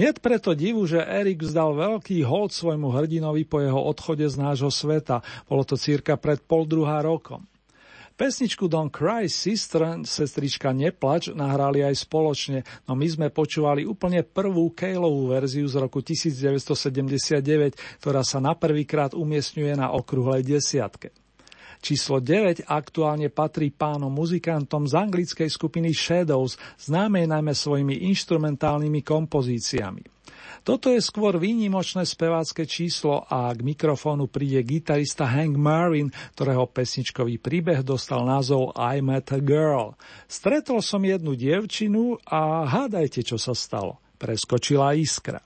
Niet 0.00 0.16
preto 0.24 0.56
divu, 0.56 0.88
že 0.88 1.04
Erik 1.04 1.44
vzdal 1.44 1.76
veľký 1.76 2.24
hold 2.24 2.56
svojmu 2.56 2.88
hrdinovi 2.88 3.44
po 3.44 3.60
jeho 3.60 3.84
odchode 3.84 4.24
z 4.24 4.40
nášho 4.40 4.72
sveta. 4.72 5.20
Bolo 5.44 5.60
to 5.60 5.76
cirka 5.76 6.16
pred 6.16 6.40
pol 6.40 6.64
druhá 6.64 7.04
rokom. 7.04 7.44
Pesničku 8.14 8.70
Don't 8.70 8.94
Cry 8.94 9.26
Sister, 9.26 10.06
sestrička 10.06 10.70
Neplač, 10.70 11.34
nahrali 11.34 11.82
aj 11.82 12.06
spoločne, 12.06 12.62
no 12.86 12.94
my 12.94 13.10
sme 13.10 13.26
počúvali 13.26 13.82
úplne 13.82 14.22
prvú 14.22 14.70
Kejlovú 14.70 15.34
verziu 15.34 15.66
z 15.66 15.82
roku 15.82 15.98
1979, 15.98 17.74
ktorá 17.98 18.22
sa 18.22 18.38
na 18.38 18.54
prvýkrát 18.54 19.18
umiestňuje 19.18 19.74
na 19.74 19.90
okrúhlej 19.90 20.46
desiatke. 20.46 21.10
Číslo 21.82 22.22
9 22.22 22.70
aktuálne 22.70 23.34
patrí 23.34 23.74
pánom 23.74 24.14
muzikantom 24.14 24.86
z 24.86 24.94
anglickej 24.94 25.50
skupiny 25.50 25.90
Shadows, 25.90 26.54
známej 26.86 27.26
najmä 27.26 27.50
svojimi 27.50 28.08
instrumentálnymi 28.14 29.02
kompozíciami. 29.02 30.06
Toto 30.64 30.88
je 30.88 30.96
skôr 31.04 31.36
výnimočné 31.36 32.08
spevácké 32.08 32.64
číslo 32.64 33.20
a 33.28 33.52
k 33.52 33.60
mikrofónu 33.60 34.32
príde 34.32 34.64
gitarista 34.64 35.28
Hank 35.28 35.60
Marvin, 35.60 36.08
ktorého 36.32 36.64
pesničkový 36.64 37.36
príbeh 37.36 37.84
dostal 37.84 38.24
názov 38.24 38.72
I 38.72 39.04
Met 39.04 39.28
a 39.36 39.44
Girl. 39.44 39.92
Stretol 40.24 40.80
som 40.80 41.04
jednu 41.04 41.36
dievčinu 41.36 42.16
a 42.24 42.64
hádajte, 42.64 43.20
čo 43.20 43.36
sa 43.36 43.52
stalo. 43.52 44.00
Preskočila 44.16 44.96
iskra. 44.96 45.44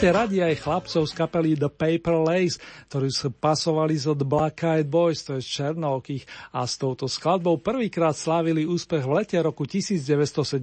Máte 0.00 0.16
radi 0.16 0.40
aj 0.40 0.64
chlapcov 0.64 1.04
z 1.04 1.12
kapely 1.12 1.60
The 1.60 1.68
Paper 1.68 2.24
Lace, 2.24 2.56
ktorí 2.88 3.12
sa 3.12 3.28
pasovali 3.28 4.00
z 4.00 4.08
od 4.08 4.24
Black 4.24 4.64
Eyed 4.64 4.88
Boys, 4.88 5.20
to 5.20 5.36
je 5.36 5.44
z 5.44 5.60
a 6.56 6.64
s 6.64 6.80
touto 6.80 7.04
skladbou 7.04 7.60
prvýkrát 7.60 8.16
slávili 8.16 8.64
úspech 8.64 9.04
v 9.04 9.20
lete 9.20 9.36
roku 9.44 9.68
1974. 9.68 10.56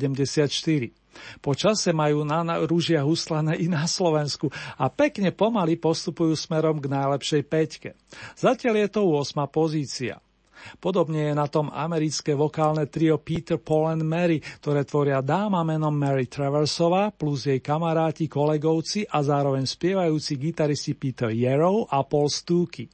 Po 1.38 1.54
čase 1.54 1.94
majú 1.94 2.26
na, 2.26 2.42
na 2.42 2.58
rúžia 2.66 3.06
huslané 3.06 3.62
i 3.62 3.70
na 3.70 3.86
Slovensku 3.86 4.50
a 4.74 4.90
pekne 4.90 5.30
pomaly 5.30 5.78
postupujú 5.78 6.34
smerom 6.34 6.82
k 6.82 6.90
najlepšej 6.98 7.42
peťke. 7.46 7.94
Zatiaľ 8.42 8.90
je 8.90 8.90
to 8.90 9.06
8. 9.06 9.38
pozícia. 9.54 10.18
Podobne 10.78 11.32
je 11.32 11.34
na 11.34 11.48
tom 11.48 11.72
americké 11.72 12.36
vokálne 12.38 12.88
trio 12.88 13.20
Peter, 13.22 13.60
Paul 13.60 13.98
and 13.98 14.06
Mary, 14.06 14.40
ktoré 14.40 14.84
tvoria 14.84 15.24
dáma 15.24 15.64
menom 15.64 15.94
Mary 15.94 16.28
Traversová 16.30 17.12
plus 17.12 17.48
jej 17.48 17.60
kamaráti, 17.64 18.30
kolegovci 18.30 19.08
a 19.08 19.24
zároveň 19.24 19.66
spievajúci 19.66 20.38
gitaristi 20.38 20.94
Peter 20.96 21.32
Yarrow 21.32 21.88
a 21.90 22.04
Paul 22.04 22.30
Stuckey. 22.30 22.88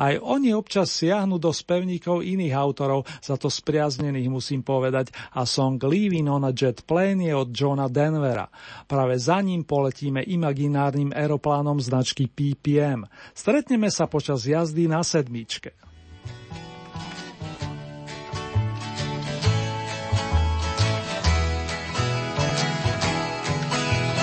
Aj 0.00 0.16
oni 0.16 0.56
občas 0.56 0.92
siahnu 0.92 1.36
do 1.36 1.52
spevníkov 1.52 2.24
iných 2.24 2.54
autorov, 2.56 3.04
za 3.20 3.36
to 3.36 3.52
spriaznených 3.52 4.28
musím 4.32 4.64
povedať, 4.64 5.12
a 5.36 5.44
song 5.44 5.76
Leaving 5.76 6.28
on 6.32 6.48
a 6.48 6.52
Jet 6.52 6.84
Plane 6.88 7.28
je 7.28 7.34
od 7.36 7.52
Johna 7.52 7.86
Denvera. 7.92 8.48
Práve 8.88 9.20
za 9.20 9.38
ním 9.44 9.68
poletíme 9.68 10.24
imaginárnym 10.24 11.12
aeroplánom 11.12 11.76
značky 11.78 12.28
PPM. 12.28 13.04
Stretneme 13.36 13.92
sa 13.92 14.08
počas 14.08 14.48
jazdy 14.48 14.88
na 14.88 15.04
sedmičke. 15.04 15.85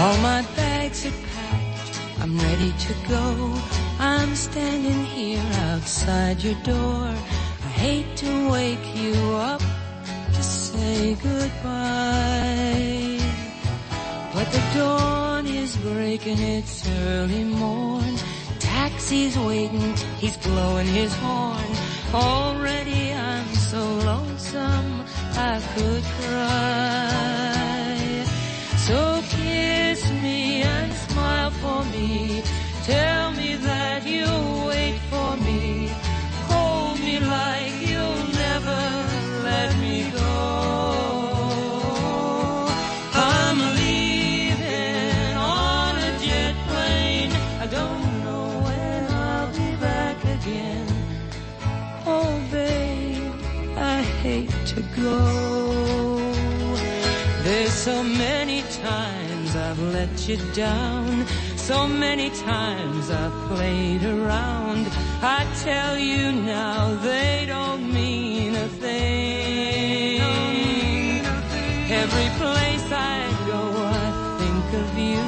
All 0.03 0.17
my 0.17 0.41
bags 0.57 1.05
are 1.05 1.17
packed, 1.33 2.01
I'm 2.19 2.37
ready 2.37 2.73
to 2.87 2.93
go. 3.07 3.23
I'm 3.99 4.35
standing 4.35 5.05
here 5.05 5.41
outside 5.71 6.43
your 6.43 6.59
door. 6.65 7.07
I 7.67 7.69
hate 7.83 8.17
to 8.17 8.49
wake 8.51 8.85
you 8.97 9.15
up 9.51 9.61
to 10.33 10.43
say 10.43 11.15
goodbye. 11.23 13.17
But 14.33 14.51
the 14.51 14.61
dawn 14.77 15.47
is 15.47 15.77
breaking, 15.77 16.39
it's 16.57 16.85
early 17.07 17.45
morn. 17.45 18.17
Taxi's 18.59 19.39
waiting, 19.39 19.95
he's 20.19 20.35
blowing 20.35 20.87
his 20.87 21.13
horn. 21.15 21.69
Already 22.13 23.13
I'm 23.13 23.47
so 23.55 23.81
lonesome 24.11 25.05
I 25.37 25.61
could 25.73 26.03
cry. 26.19 27.73
So 28.85 29.23
for 31.63 31.83
me. 31.95 32.43
Tell 32.83 33.31
me 33.39 33.55
that 33.69 34.01
you'll 34.05 34.67
wait 34.67 34.97
for 35.11 35.31
me. 35.47 35.87
Hold 36.51 36.99
me 37.07 37.15
like 37.37 37.75
you'll 37.89 38.25
never 38.45 38.81
let 39.49 39.71
me 39.83 39.97
go. 40.19 40.33
I'm 43.31 43.59
leaving 43.79 45.35
on 45.37 45.91
a 46.09 46.11
jet 46.25 46.55
plane. 46.69 47.31
I 47.63 47.67
don't 47.77 48.05
know 48.25 48.45
when 48.65 49.01
I'll 49.27 49.51
be 49.61 49.69
back 49.87 50.17
again. 50.37 50.87
Oh, 52.05 52.33
babe, 52.51 53.33
I 53.77 54.01
hate 54.23 54.55
to 54.73 54.81
go. 55.01 55.19
There's 57.45 57.73
so 57.89 58.03
many 58.03 58.61
times 58.83 59.55
I've 59.55 59.81
let 59.97 60.13
you 60.29 60.37
down. 60.53 61.25
So 61.67 61.87
many 61.87 62.29
times 62.29 63.09
I've 63.09 63.31
played 63.47 64.03
around. 64.03 64.85
I 65.21 65.47
tell 65.63 65.97
you 65.97 66.33
now 66.33 66.93
they 66.95 67.45
don't 67.47 67.93
mean 67.93 68.53
a 68.53 68.67
thing. 68.67 70.19
Every 71.89 72.29
place 72.41 72.91
I 72.91 73.31
go, 73.47 73.61
I 74.01 74.11
think 74.41 74.73
of 74.83 74.97
you. 74.99 75.23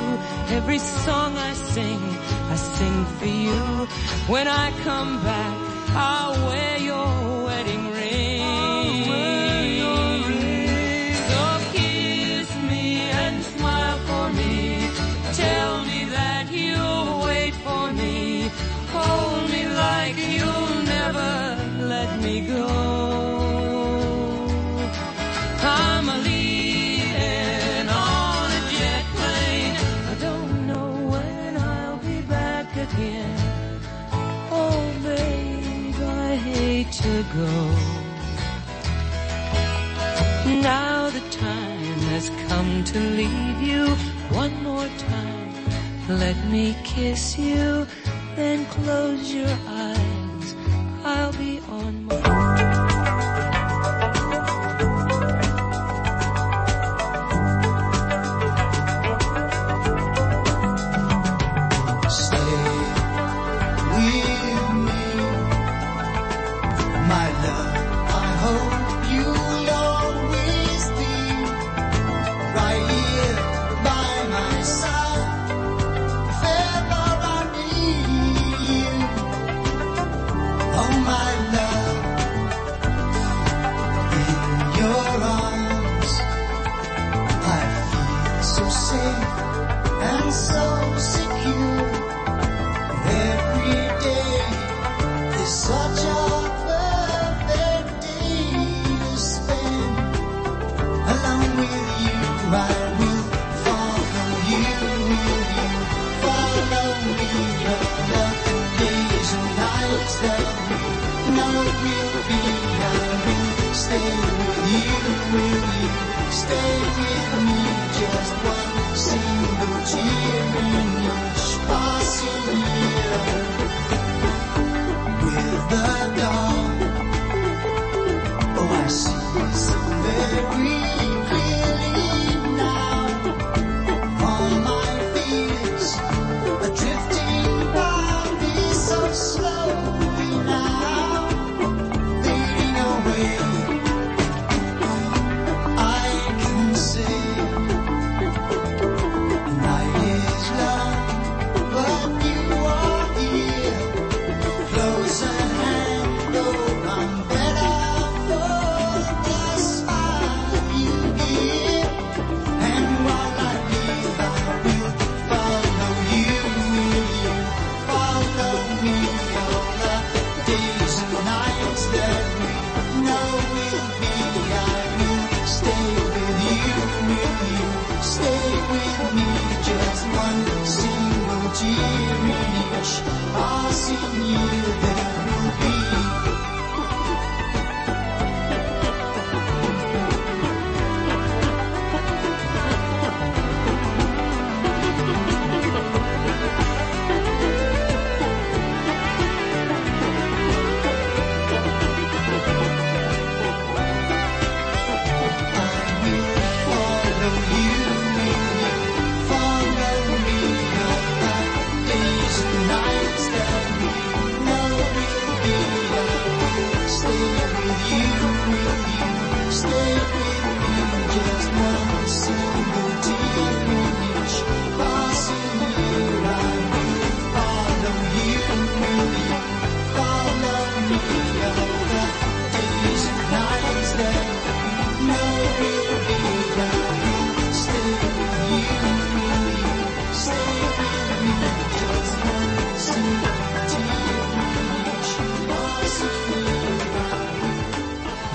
Every 0.58 0.80
song 0.80 1.38
I 1.38 1.54
sing, 1.54 2.02
I 2.52 2.56
sing 2.58 3.06
for 3.18 3.28
you. 3.48 3.88
When 4.28 4.50
I 4.50 4.72
come 4.84 5.24
back, 5.24 5.58
I'll 5.96 6.36
wear 6.50 6.78
your 6.80 7.45
Now 37.36 37.44
the 41.10 41.20
time 41.32 42.00
has 42.12 42.30
come 42.48 42.84
to 42.86 43.00
leave 43.00 43.62
you 43.62 43.88
one 44.34 44.64
more 44.64 44.88
time. 44.98 45.54
Let 46.08 46.38
me 46.48 46.74
kiss 46.86 47.38
you, 47.38 47.86
then 48.38 48.66
close 48.68 49.34
your 49.34 49.54
eyes. 49.68 50.56
I'll 51.04 51.34
be 51.34 51.60
on 51.70 52.06
my 52.06 52.35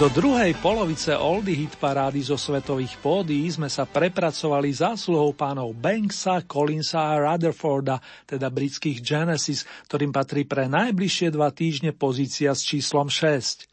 Do 0.01 0.09
druhej 0.09 0.57
polovice 0.65 1.13
oldy 1.13 1.53
hit 1.53 1.77
parády 1.77 2.25
zo 2.25 2.41
svetových 2.41 2.97
pódií 3.05 3.45
sme 3.53 3.69
sa 3.69 3.85
prepracovali 3.85 4.73
zásluhou 4.73 5.37
pánov 5.37 5.77
Banksa, 5.77 6.41
Collinsa 6.49 7.13
a 7.13 7.21
Rutherforda, 7.21 8.01
teda 8.25 8.49
britských 8.49 8.97
Genesis, 9.05 9.69
ktorým 9.93 10.09
patrí 10.09 10.49
pre 10.49 10.73
najbližšie 10.73 11.29
dva 11.37 11.53
týždne 11.53 11.93
pozícia 11.93 12.57
s 12.57 12.65
číslom 12.65 13.13
6. 13.13 13.70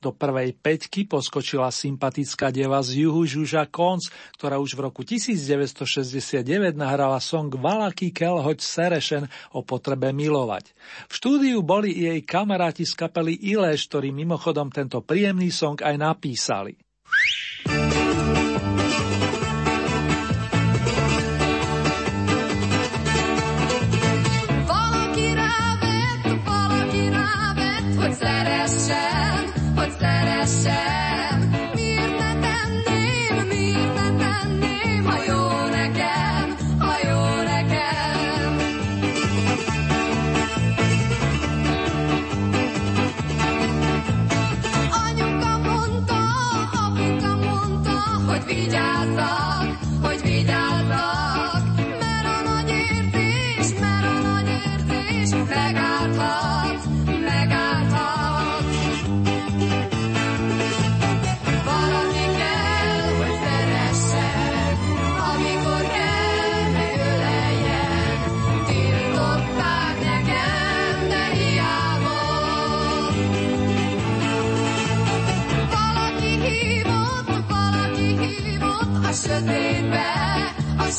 Do 0.00 0.12
prvej 0.12 0.52
peťky 0.54 1.08
poskočila 1.08 1.72
sympatická 1.72 2.52
deva 2.52 2.84
z 2.84 3.08
juhu 3.08 3.24
Žuža 3.26 3.66
Konc, 3.72 4.06
ktorá 4.36 4.60
už 4.60 4.76
v 4.76 4.80
roku 4.86 5.02
1969 5.02 6.46
nahrala 6.76 7.18
song 7.18 7.50
Valaky 7.50 8.12
Kelhoď 8.12 8.60
Serešen 8.62 9.24
o 9.56 9.64
potrebe 9.66 10.12
milovať. 10.12 10.76
V 11.08 11.12
štúdiu 11.16 11.64
boli 11.64 11.96
jej 11.96 12.20
kamaráti 12.22 12.84
z 12.84 12.94
kapely 12.94 13.34
Ileš, 13.50 13.90
ktorí 13.90 14.14
mimochodom 14.14 14.68
tento 14.70 15.02
príjemný 15.02 15.48
song 15.48 15.80
aj 15.80 15.96
napísali. 15.98 16.85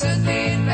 listening. 0.04 0.67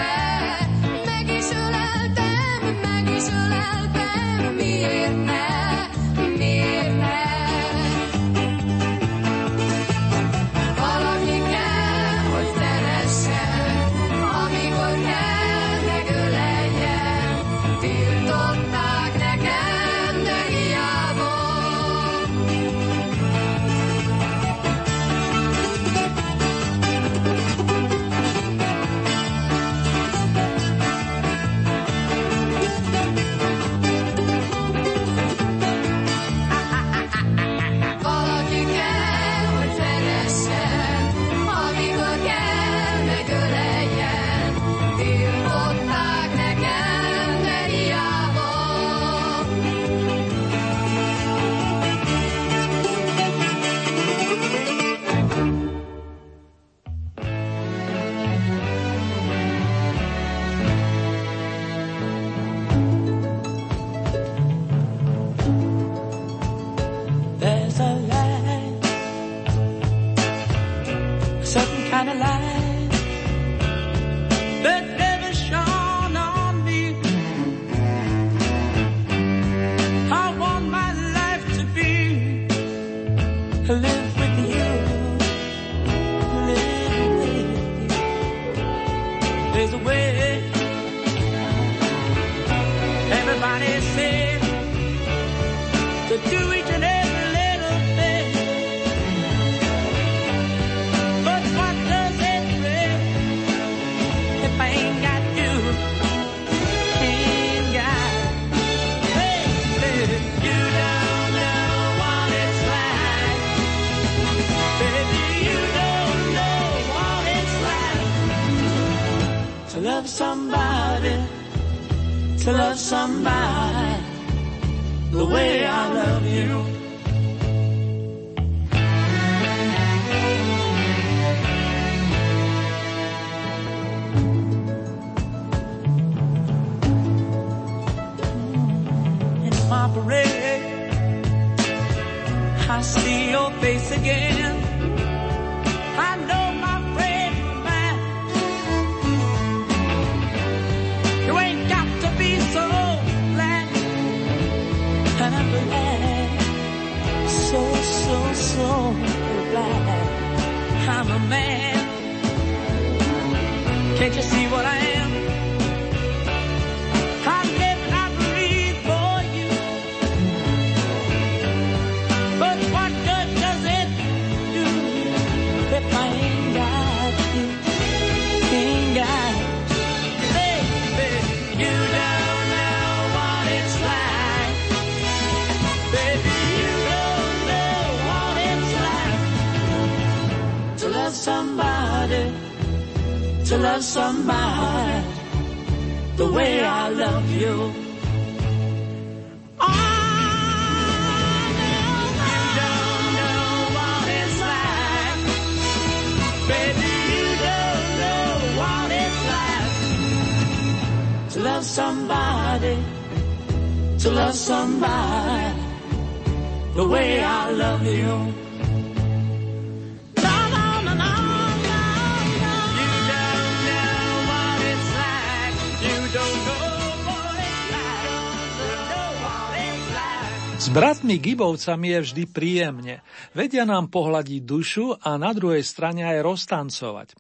Bratmi 230.74 231.22
Gibovcami 231.22 231.94
je 231.94 232.00
vždy 232.02 232.24
príjemne. 232.34 233.06
Vedia 233.38 233.62
nám 233.62 233.94
pohľadiť 233.94 234.42
dušu 234.42 234.98
a 235.06 235.22
na 235.22 235.30
druhej 235.30 235.62
strane 235.62 236.02
aj 236.02 236.26
roztancovať. 236.26 237.14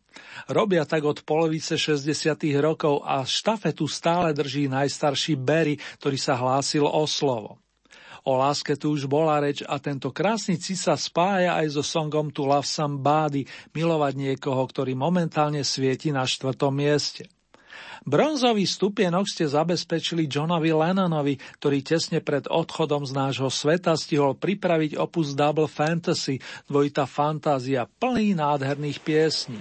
Robia 0.49 0.89
tak 0.89 1.06
od 1.06 1.22
polovice 1.22 1.78
60. 1.78 2.10
rokov 2.58 3.06
a 3.06 3.22
štafetu 3.22 3.86
stále 3.86 4.34
drží 4.34 4.66
najstarší 4.74 5.38
Berry, 5.38 5.78
ktorý 6.01 6.18
sa 6.18 6.34
hlásil 6.34 6.82
o 6.82 7.06
slovo. 7.06 7.62
O 8.26 8.41
láske 8.41 8.74
tu 8.74 8.97
už 8.97 9.06
bola 9.06 9.38
reč 9.38 9.62
a 9.62 9.78
tento 9.78 10.10
krásny 10.10 10.58
ci 10.58 10.74
sa 10.74 10.97
spája 10.97 11.54
aj 11.54 11.78
so 11.78 11.84
songom 11.86 12.34
To 12.34 12.49
Love 12.49 12.66
Somebody, 12.66 13.45
milovať 13.78 14.14
niekoho, 14.18 14.66
ktorý 14.66 14.97
momentálne 14.97 15.62
svieti 15.62 16.10
na 16.10 16.26
štvrtom 16.26 16.74
mieste. 16.74 17.30
Bronzový 18.04 18.68
stupienok 18.68 19.32
ste 19.32 19.47
zabezpečili 19.47 20.28
Johnovi 20.28 20.76
Lennonovi, 20.76 21.39
ktorý 21.39 21.80
tesne 21.80 22.20
pred 22.20 22.51
odchodom 22.51 23.08
z 23.08 23.16
nášho 23.16 23.47
sveta 23.47 23.95
stihol 23.95 24.36
pripraviť 24.36 24.99
opus 24.99 25.32
Double 25.32 25.72
Fantasy, 25.72 26.43
dvojita 26.68 27.08
fantázia, 27.08 27.88
plný 27.88 28.36
nádherných 28.36 28.99
piesní. 28.99 29.60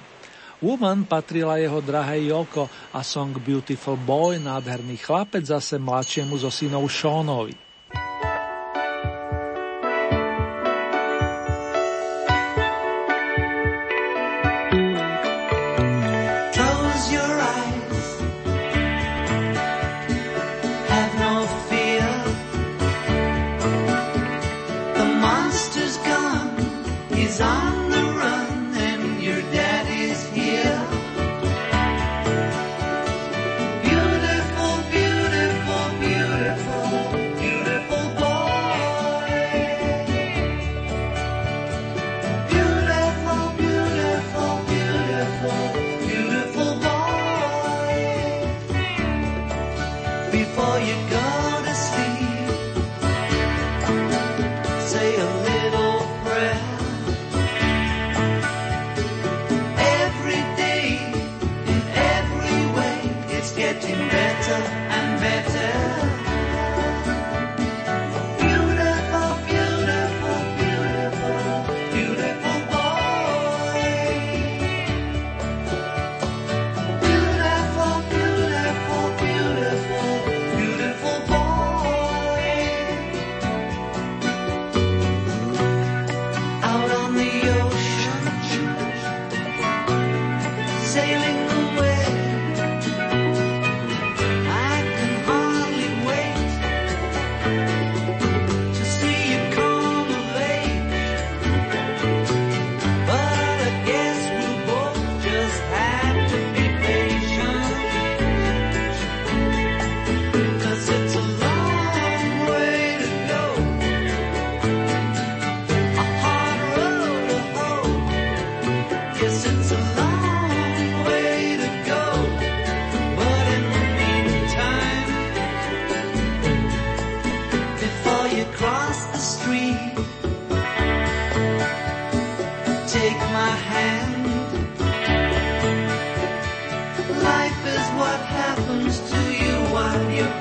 Woman 0.59 1.07
patrila 1.07 1.59
jeho 1.59 1.79
drahej 1.83 2.35
Joko 2.35 2.67
a 2.95 3.07
song 3.07 3.35
Beautiful 3.39 3.99
Boy, 3.99 4.43
nádherný 4.43 4.99
chlapec, 4.99 5.47
zase 5.47 5.79
mladšiemu 5.79 6.35
zo 6.39 6.51
synov 6.51 6.91
Seanovi. 6.91 7.72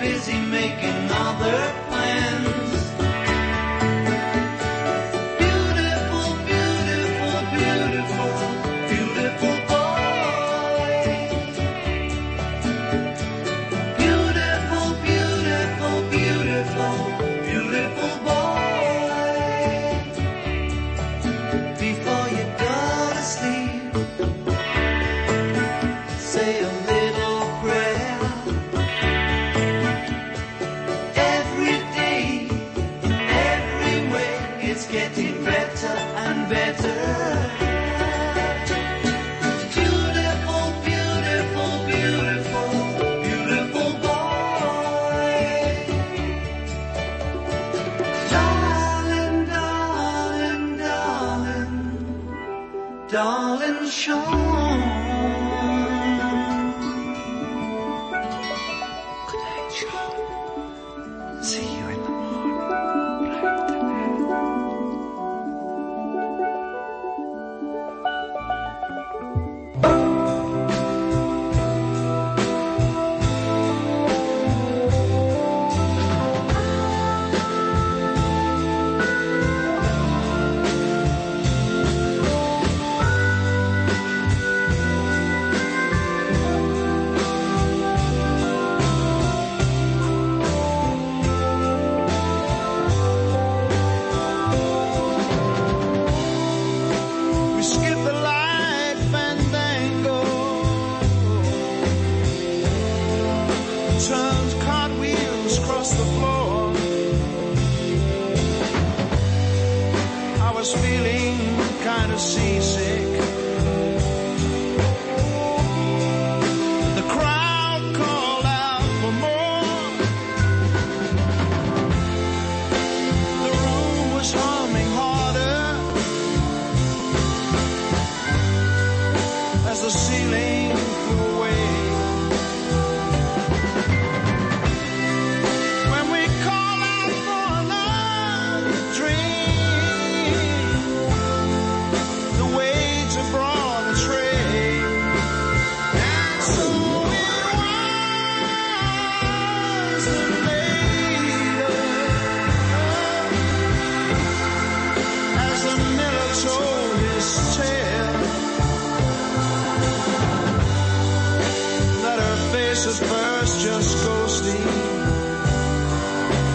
busy 0.02 0.40
making 0.40 1.12
other 1.12 1.91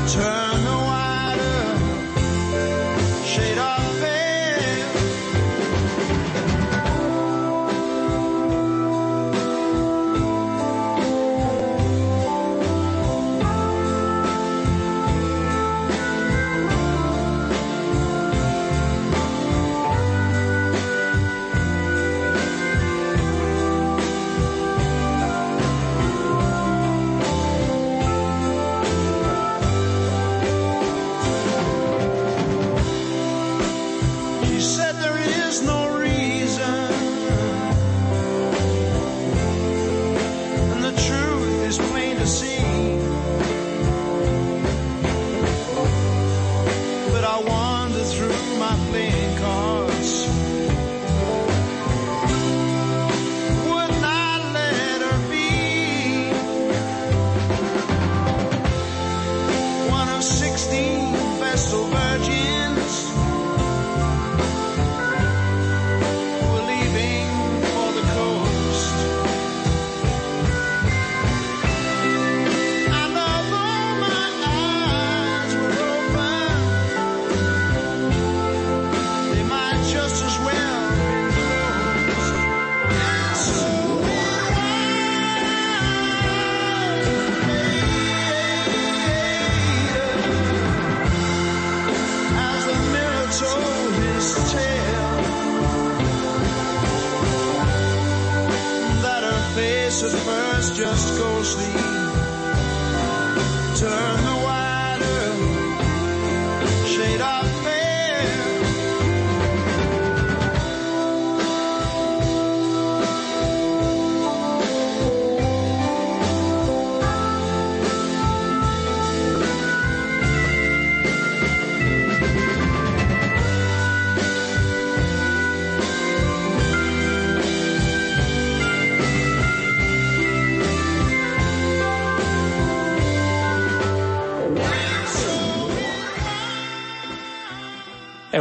turn 0.06 0.65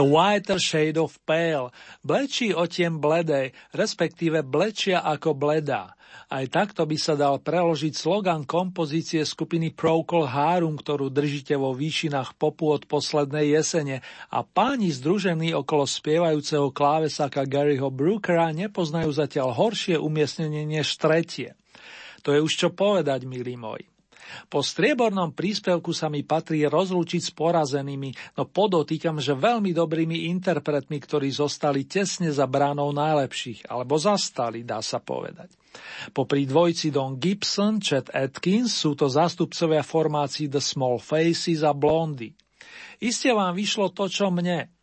whiter 0.07 0.61
shade 0.61 1.01
of 1.01 1.17
pale, 1.25 1.73
blečí 2.05 2.53
otiem 2.53 3.01
bledej, 3.01 3.51
respektíve 3.73 4.45
blečia 4.45 5.01
ako 5.01 5.33
bledá. 5.33 5.95
Aj 6.25 6.45
takto 6.49 6.89
by 6.89 6.97
sa 6.97 7.13
dal 7.13 7.37
preložiť 7.37 7.93
slogan 7.93 8.49
kompozície 8.49 9.21
skupiny 9.21 9.69
Procol 9.69 10.25
Harum, 10.25 10.73
ktorú 10.73 11.13
držíte 11.13 11.53
vo 11.53 11.75
výšinách 11.77 12.33
popu 12.39 12.73
od 12.73 12.89
poslednej 12.89 13.53
jesene 13.53 14.01
a 14.33 14.41
páni 14.41 14.89
združení 14.89 15.53
okolo 15.53 15.85
spievajúceho 15.85 16.73
klávesaka 16.73 17.45
Garyho 17.45 17.93
Brookera 17.93 18.49
nepoznajú 18.55 19.13
zatiaľ 19.13 19.53
horšie 19.53 20.01
umiestnenie 20.01 20.65
než 20.65 20.97
tretie. 20.97 21.53
To 22.25 22.33
je 22.33 22.41
už 22.41 22.53
čo 22.57 22.69
povedať, 22.73 23.29
milí 23.29 23.53
moji. 23.53 23.94
Po 24.51 24.59
striebornom 24.61 25.31
príspevku 25.33 25.95
sa 25.95 26.11
mi 26.11 26.21
patrí 26.21 26.67
rozlúčiť 26.67 27.21
s 27.21 27.31
porazenými, 27.31 28.37
no 28.37 28.43
podotýkam, 28.45 29.17
že 29.23 29.37
veľmi 29.37 29.71
dobrými 29.71 30.29
interpretmi, 30.35 30.97
ktorí 30.99 31.31
zostali 31.31 31.87
tesne 31.87 32.29
za 32.29 32.45
bránou 32.45 32.91
najlepších, 32.93 33.71
alebo 33.71 33.95
zastali, 33.95 34.67
dá 34.67 34.83
sa 34.83 34.99
povedať. 34.99 35.53
Popri 36.15 36.47
dvojci 36.47 36.91
Don 36.91 37.19
Gibson, 37.19 37.83
Chet 37.83 38.11
Atkins 38.11 38.71
sú 38.71 38.95
to 38.95 39.11
zástupcovia 39.11 39.83
formácií 39.83 40.47
The 40.47 40.63
Small 40.63 40.99
Faces 40.99 41.63
a 41.63 41.75
Blondy. 41.75 42.31
Iste 43.03 43.35
vám 43.35 43.55
vyšlo 43.55 43.91
to, 43.91 44.07
čo 44.07 44.31
mne. 44.31 44.74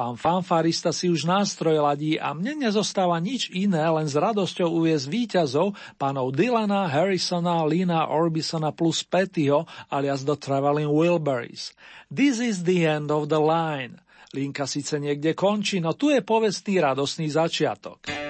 Pán 0.00 0.16
fanfarista 0.16 0.96
si 0.96 1.12
už 1.12 1.28
nástroj 1.28 1.84
ladí 1.84 2.16
a 2.16 2.32
mne 2.32 2.64
nezostáva 2.64 3.20
nič 3.20 3.52
iné, 3.52 3.84
len 3.84 4.08
s 4.08 4.16
radosťou 4.16 4.80
uviezť 4.80 5.06
víťazov 5.12 5.76
pánov 6.00 6.32
Dylana, 6.32 6.88
Harrisona, 6.88 7.68
Lina 7.68 8.08
Orbisona 8.08 8.72
plus 8.72 9.04
Pettyho 9.04 9.68
alias 9.92 10.24
The 10.24 10.40
Traveling 10.40 10.88
Wilburys. 10.88 11.76
This 12.08 12.40
is 12.40 12.64
the 12.64 12.88
end 12.88 13.12
of 13.12 13.28
the 13.28 13.44
line. 13.44 14.00
Linka 14.32 14.64
síce 14.64 14.96
niekde 14.96 15.36
končí, 15.36 15.84
no 15.84 15.92
tu 15.92 16.08
je 16.08 16.24
povestný 16.24 16.80
radosný 16.80 17.28
začiatok. 17.28 18.29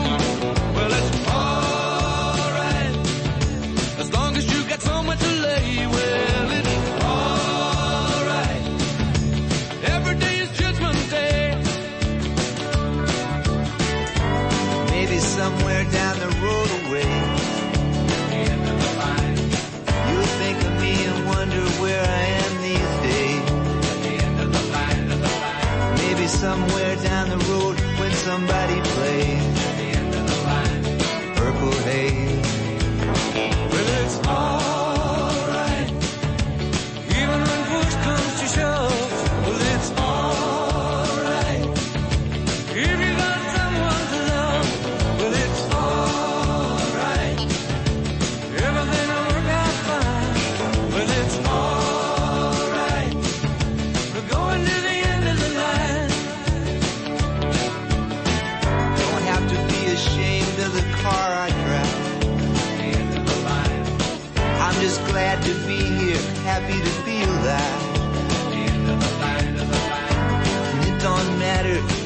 Somebody 28.31 28.90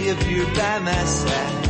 if 0.08 0.30
you're 0.30 0.46
by 0.54 0.80
my 0.80 1.04
side. 1.06 1.65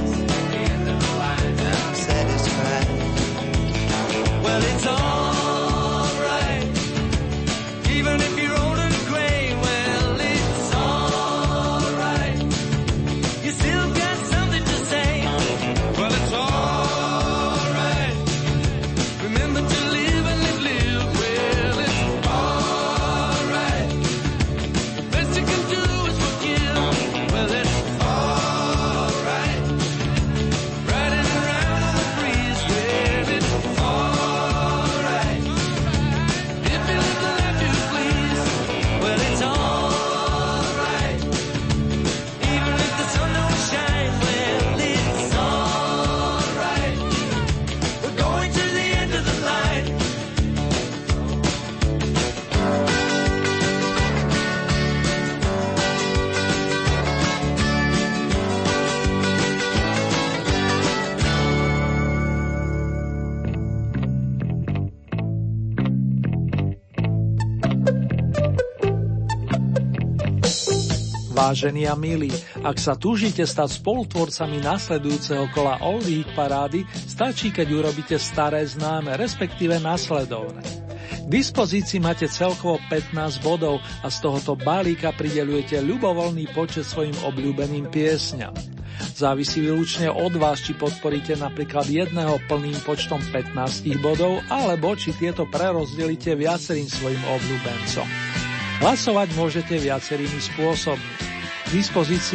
Vážení 71.46 71.86
a 71.86 71.94
milí, 71.94 72.34
ak 72.66 72.82
sa 72.82 72.98
túžite 72.98 73.46
stať 73.46 73.78
spolutvorcami 73.78 74.66
nasledujúceho 74.66 75.46
kola 75.54 75.78
Oldie 75.78 76.26
Hit 76.26 76.34
parády, 76.34 76.90
stačí, 77.06 77.54
keď 77.54 77.70
urobíte 77.70 78.18
staré 78.18 78.66
známe, 78.66 79.14
respektíve 79.14 79.78
nasledovné. 79.78 80.66
K 81.06 81.30
dispozícii 81.30 82.02
máte 82.02 82.26
celkovo 82.26 82.82
15 82.90 83.46
bodov 83.46 83.78
a 84.02 84.10
z 84.10 84.18
tohoto 84.26 84.58
balíka 84.58 85.14
pridelujete 85.14 85.86
ľubovoľný 85.86 86.50
počet 86.50 86.82
svojim 86.82 87.14
obľúbeným 87.14 87.94
piesňam. 87.94 88.58
Závisí 89.14 89.62
výlučne 89.62 90.10
od 90.10 90.34
vás, 90.42 90.66
či 90.66 90.74
podporíte 90.74 91.38
napríklad 91.38 91.86
jedného 91.86 92.42
plným 92.50 92.82
počtom 92.82 93.22
15 93.22 93.86
bodov, 94.02 94.42
alebo 94.50 94.98
či 94.98 95.14
tieto 95.14 95.46
prerozdelíte 95.46 96.34
viacerým 96.34 96.90
svojim 96.90 97.22
obľúbencom. 97.22 98.08
Hlasovať 98.82 99.30
môžete 99.38 99.78
viacerými 99.78 100.42
spôsobmi. 100.42 101.35
K 101.66 101.74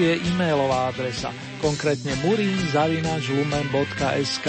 je 0.02 0.18
e-mailová 0.26 0.90
adresa, 0.90 1.30
konkrétne 1.62 2.18
murin.lumen.sk. 2.26 4.48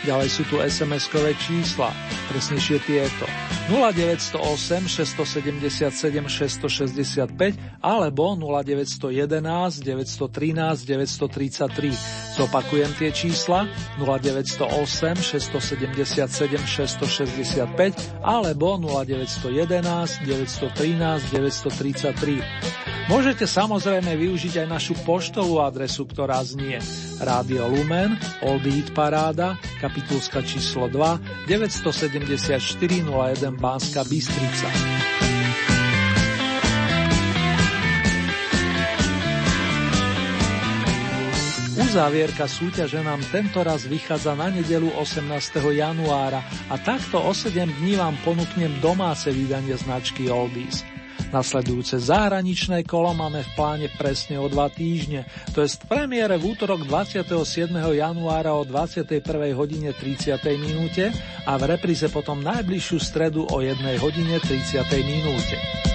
Ďalej 0.00 0.28
sú 0.32 0.48
tu 0.48 0.56
SMS-kové 0.58 1.36
čísla, 1.38 1.92
presnejšie 2.32 2.80
tieto 2.88 3.28
0908 3.70 4.88
677 4.88 6.26
665 6.26 7.54
alebo 7.78 8.34
0911 8.34 9.78
913 9.84 10.88
933. 10.88 11.94
Zopakujem 12.34 12.90
tie 12.98 13.14
čísla 13.14 13.70
0908 14.02 15.22
677 15.22 16.66
665 16.66 18.26
alebo 18.26 18.74
0911 18.74 20.26
913 20.26 21.30
933. 21.30 22.79
Môžete 23.10 23.42
samozrejme 23.42 24.14
využiť 24.14 24.62
aj 24.62 24.66
našu 24.70 24.94
poštovú 25.02 25.58
adresu, 25.58 26.06
ktorá 26.06 26.46
znie 26.46 26.78
Rádio 27.18 27.66
Lumen, 27.66 28.14
Old 28.46 28.62
Hit 28.62 28.94
Paráda, 28.94 29.58
kapitulska 29.82 30.46
číslo 30.46 30.86
2, 30.86 31.50
974 31.50 32.62
01 33.02 33.50
Banska 33.58 34.06
Bystrica. 34.06 34.70
Uzávierka 41.82 42.46
súťaže 42.46 43.02
nám 43.02 43.18
tento 43.34 43.66
raz 43.66 43.90
vychádza 43.90 44.38
na 44.38 44.54
nedelu 44.54 44.86
18. 44.94 45.26
januára 45.74 46.46
a 46.70 46.78
takto 46.78 47.18
o 47.18 47.34
7 47.34 47.82
dní 47.82 47.98
vám 47.98 48.14
ponúknem 48.22 48.78
domáce 48.78 49.34
vydanie 49.34 49.74
značky 49.74 50.30
Oldies. 50.30 50.86
Nasledujúce 51.30 52.02
zahraničné 52.02 52.82
kolo 52.82 53.14
máme 53.14 53.46
v 53.46 53.50
pláne 53.54 53.86
presne 53.94 54.34
o 54.42 54.50
dva 54.50 54.66
týždne, 54.66 55.22
to 55.54 55.62
je 55.62 55.78
premiére 55.86 56.34
v 56.34 56.58
útorok 56.58 56.82
27. 56.82 57.70
januára 57.94 58.50
o 58.58 58.66
21. 58.66 59.22
hodine 59.54 59.94
30. 59.94 60.34
minúte 60.58 61.14
a 61.46 61.54
v 61.54 61.62
repríze 61.70 62.10
potom 62.10 62.42
najbližšiu 62.42 62.98
stredu 62.98 63.46
o 63.46 63.62
1 63.62 63.78
hodine 64.02 64.42
30. 64.42 64.82
minúte. 65.06 65.89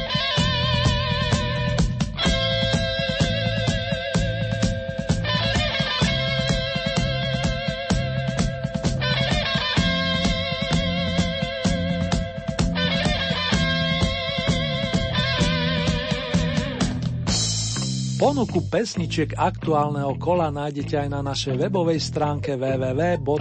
Ponuku 18.36 18.68
pesničiek 18.68 19.40
aktuálneho 19.40 20.20
kola 20.20 20.52
nájdete 20.52 21.08
aj 21.08 21.08
na 21.08 21.24
našej 21.24 21.56
webovej 21.56 22.04
stránke 22.04 22.60
www.lumen.sk. 22.60 23.40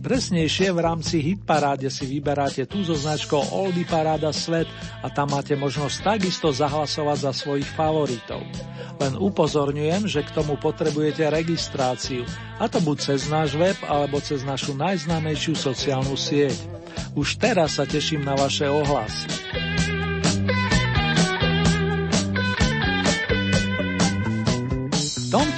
Presnejšie 0.00 0.72
v 0.72 0.80
rámci 0.80 1.20
Hitparáde 1.20 1.92
si 1.92 2.08
vyberáte 2.08 2.64
tú 2.64 2.80
so 2.80 2.96
značkou 2.96 3.52
Oldie 3.52 3.84
Paráda 3.84 4.32
Svet 4.32 4.64
a 5.04 5.12
tam 5.12 5.28
máte 5.36 5.60
možnosť 5.60 6.16
takisto 6.16 6.56
zahlasovať 6.56 7.18
za 7.20 7.36
svojich 7.36 7.68
favoritov. 7.68 8.40
Len 8.96 9.12
upozorňujem, 9.12 10.08
že 10.08 10.24
k 10.24 10.40
tomu 10.40 10.56
potrebujete 10.56 11.28
registráciu, 11.28 12.24
a 12.56 12.64
to 12.64 12.80
buď 12.80 12.96
cez 13.12 13.28
náš 13.28 13.60
web 13.60 13.76
alebo 13.84 14.24
cez 14.24 14.40
našu 14.40 14.72
najznámejšiu 14.72 15.52
sociálnu 15.52 16.16
sieť. 16.16 16.56
Už 17.12 17.36
teraz 17.36 17.76
sa 17.76 17.84
teším 17.84 18.24
na 18.24 18.32
vaše 18.40 18.64
ohlasy. 18.64 19.49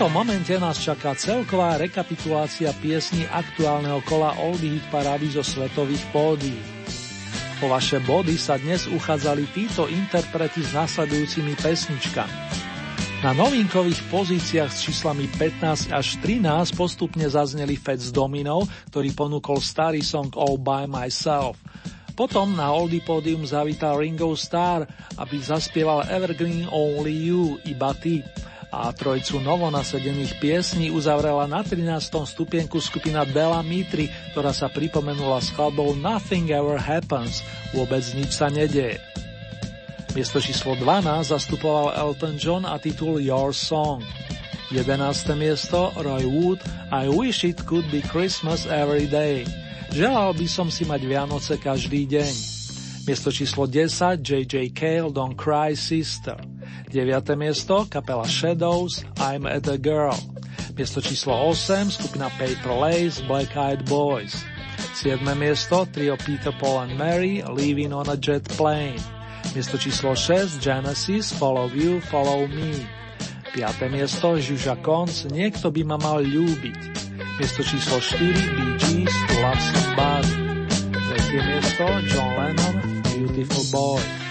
Tomto 0.02 0.18
momente 0.18 0.50
nás 0.58 0.82
čaká 0.82 1.14
celková 1.14 1.78
rekapitulácia 1.78 2.74
piesní 2.82 3.22
aktuálneho 3.30 4.02
kola 4.02 4.34
Oldie 4.34 4.74
Hit 4.74 4.82
parády 4.90 5.30
zo 5.30 5.46
svetových 5.46 6.02
pódií. 6.10 6.58
Po 7.62 7.70
vaše 7.70 8.02
body 8.02 8.34
sa 8.34 8.58
dnes 8.58 8.90
uchádzali 8.90 9.46
títo 9.54 9.86
interpreti 9.86 10.58
s 10.58 10.74
nasledujúcimi 10.74 11.54
pesničkami. 11.54 12.34
Na 13.22 13.30
novinkových 13.30 14.02
pozíciách 14.10 14.74
s 14.74 14.90
číslami 14.90 15.30
15 15.38 15.94
až 15.94 16.18
13 16.18 16.50
postupne 16.74 17.30
zazneli 17.30 17.78
Fats 17.78 18.10
Domino, 18.10 18.66
ktorý 18.90 19.14
ponúkol 19.14 19.62
starý 19.62 20.02
song 20.02 20.34
All 20.34 20.58
By 20.58 20.90
Myself. 20.90 21.62
Potom 22.18 22.58
na 22.58 22.74
Oldie 22.74 23.06
pódium 23.06 23.46
zavítal 23.46 24.02
Ringo 24.02 24.34
Starr, 24.34 24.82
aby 25.14 25.38
zaspieval 25.38 26.10
Evergreen 26.10 26.66
Only 26.74 27.14
You, 27.30 27.62
iba 27.70 27.94
ty 27.94 28.26
a 28.72 28.88
trojcu 28.88 29.36
novonasedených 29.44 30.40
piesní 30.40 30.88
uzavrela 30.88 31.44
na 31.44 31.60
13. 31.60 31.84
stupienku 32.24 32.80
skupina 32.80 33.28
Della 33.28 33.60
Mitri, 33.60 34.08
ktorá 34.32 34.56
sa 34.56 34.72
pripomenula 34.72 35.44
skladbou 35.44 35.92
Nothing 35.92 36.48
Ever 36.48 36.80
Happens, 36.80 37.44
vôbec 37.76 38.00
nič 38.16 38.32
sa 38.32 38.48
nedieje. 38.48 38.96
Miesto 40.16 40.40
číslo 40.40 40.72
12 40.80 41.28
zastupoval 41.28 41.92
Elton 41.92 42.40
John 42.40 42.64
a 42.64 42.80
titul 42.80 43.20
Your 43.20 43.52
Song. 43.52 44.00
11. 44.72 45.36
miesto 45.36 45.92
Roy 46.00 46.24
Wood 46.24 46.64
I 46.88 47.04
Wish 47.12 47.44
It 47.44 47.60
Could 47.68 47.84
Be 47.92 48.00
Christmas 48.00 48.64
Every 48.64 49.04
Day. 49.04 49.44
Želal 49.92 50.32
by 50.32 50.48
som 50.48 50.72
si 50.72 50.88
mať 50.88 51.04
Vianoce 51.04 51.60
každý 51.60 52.08
deň. 52.08 52.32
Miesto 53.04 53.28
číslo 53.28 53.68
10 53.68 54.24
J.J. 54.24 54.72
Cale 54.72 55.12
Don't 55.12 55.36
Cry 55.36 55.76
Sister. 55.76 56.40
9. 56.92 57.36
miesto 57.40 57.88
kapela 57.88 58.28
Shadows 58.28 59.04
I'm 59.16 59.48
at 59.48 59.64
a 59.68 59.80
Girl. 59.80 60.16
Miesto 60.76 61.00
číslo 61.00 61.32
8 61.48 61.88
skupina 61.88 62.28
Paper 62.36 62.72
Lace 62.76 63.24
Black 63.24 63.56
Eyed 63.56 63.84
Boys. 63.88 64.44
7. 64.96 65.24
miesto 65.36 65.88
trio 65.88 66.16
Peter 66.20 66.52
Paul 66.52 66.88
and 66.88 66.94
Mary 67.00 67.40
Leaving 67.48 67.92
on 67.92 68.08
a 68.08 68.16
Jet 68.16 68.44
Plane. 68.56 69.00
Miesto 69.56 69.80
číslo 69.80 70.16
6 70.16 70.60
Genesis 70.60 71.32
Follow 71.32 71.68
You, 71.72 72.00
Follow 72.12 72.44
Me. 72.48 72.76
5. 73.52 73.88
miesto 73.92 74.36
Žuža 74.40 74.80
Konc 74.80 75.28
Niekto 75.28 75.68
by 75.68 75.82
ma 75.84 75.96
mal 76.00 76.24
ľúbiť. 76.24 76.80
Miesto 77.40 77.60
číslo 77.64 78.00
4 78.00 78.20
Bee 78.32 78.74
Gees 78.80 79.16
Love 79.40 79.62
Somebody. 79.72 80.32
3. 81.32 81.48
miesto 81.52 81.84
John 82.12 82.32
Lennon 82.36 82.76
Beautiful 83.12 83.64
Boy. 83.72 84.21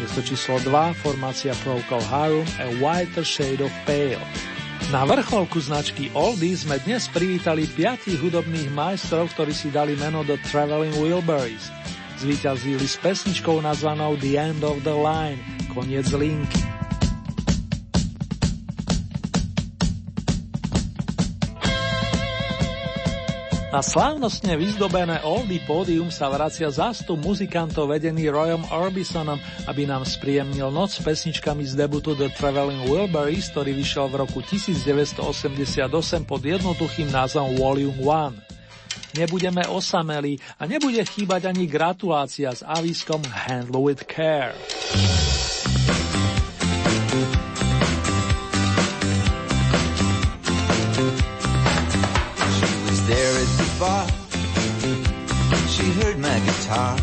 Miesto 0.00 0.24
číslo 0.24 0.56
2 0.64 0.96
formácia 1.04 1.52
Procol 1.60 2.00
Harum 2.08 2.48
A 2.56 2.72
Whiter 2.80 3.20
Shade 3.20 3.60
of 3.60 3.74
Pale. 3.84 4.16
Na 4.88 5.04
vrcholku 5.04 5.60
značky 5.60 6.08
Oldie 6.16 6.56
sme 6.56 6.80
dnes 6.80 7.04
privítali 7.12 7.68
piatich 7.68 8.16
hudobných 8.16 8.72
majstrov, 8.72 9.28
ktorí 9.36 9.52
si 9.52 9.68
dali 9.68 9.92
meno 10.00 10.24
The 10.24 10.40
Traveling 10.48 10.96
Wilburys. 10.96 11.68
Zvíťazili 12.16 12.88
s 12.88 12.96
pesničkou 12.96 13.60
nazvanou 13.60 14.16
The 14.16 14.40
End 14.40 14.64
of 14.64 14.80
the 14.88 14.96
Line, 14.96 15.36
koniec 15.68 16.08
linky. 16.16 16.64
Na 23.70 23.86
slávnostne 23.86 24.58
vyzdobené 24.58 25.22
Oldie 25.22 25.62
pódium 25.62 26.10
sa 26.10 26.26
vracia 26.26 26.66
zástup 26.74 27.22
muzikantov 27.22 27.94
vedený 27.94 28.26
Royom 28.26 28.66
Orbisonom, 28.66 29.38
aby 29.70 29.86
nám 29.86 30.02
spríjemnil 30.02 30.74
noc 30.74 30.98
s 30.98 31.00
pesničkami 31.06 31.62
z 31.62 31.78
debutu 31.78 32.18
The 32.18 32.34
Traveling 32.34 32.90
Wilburys, 32.90 33.46
ktorý 33.54 33.70
vyšiel 33.78 34.10
v 34.10 34.26
roku 34.26 34.42
1988 34.42 35.86
pod 36.26 36.42
jednoduchým 36.42 37.14
názvom 37.14 37.54
Volume 37.54 37.94
1. 39.14 39.22
Nebudeme 39.22 39.62
osamelí 39.70 40.42
a 40.58 40.66
nebude 40.66 41.06
chýbať 41.06 41.46
ani 41.46 41.70
gratulácia 41.70 42.50
s 42.50 42.66
aviskom 42.66 43.22
Handle 43.22 43.86
with 43.86 44.02
Care. 44.10 44.50
她 56.70 56.94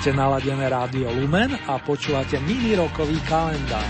Máte 0.00 0.16
naladené 0.16 0.64
rádio 0.64 1.12
Lumen 1.12 1.60
a 1.68 1.76
počúvate 1.76 2.40
mini 2.40 2.72
rokový 2.72 3.20
kalendár. 3.28 3.84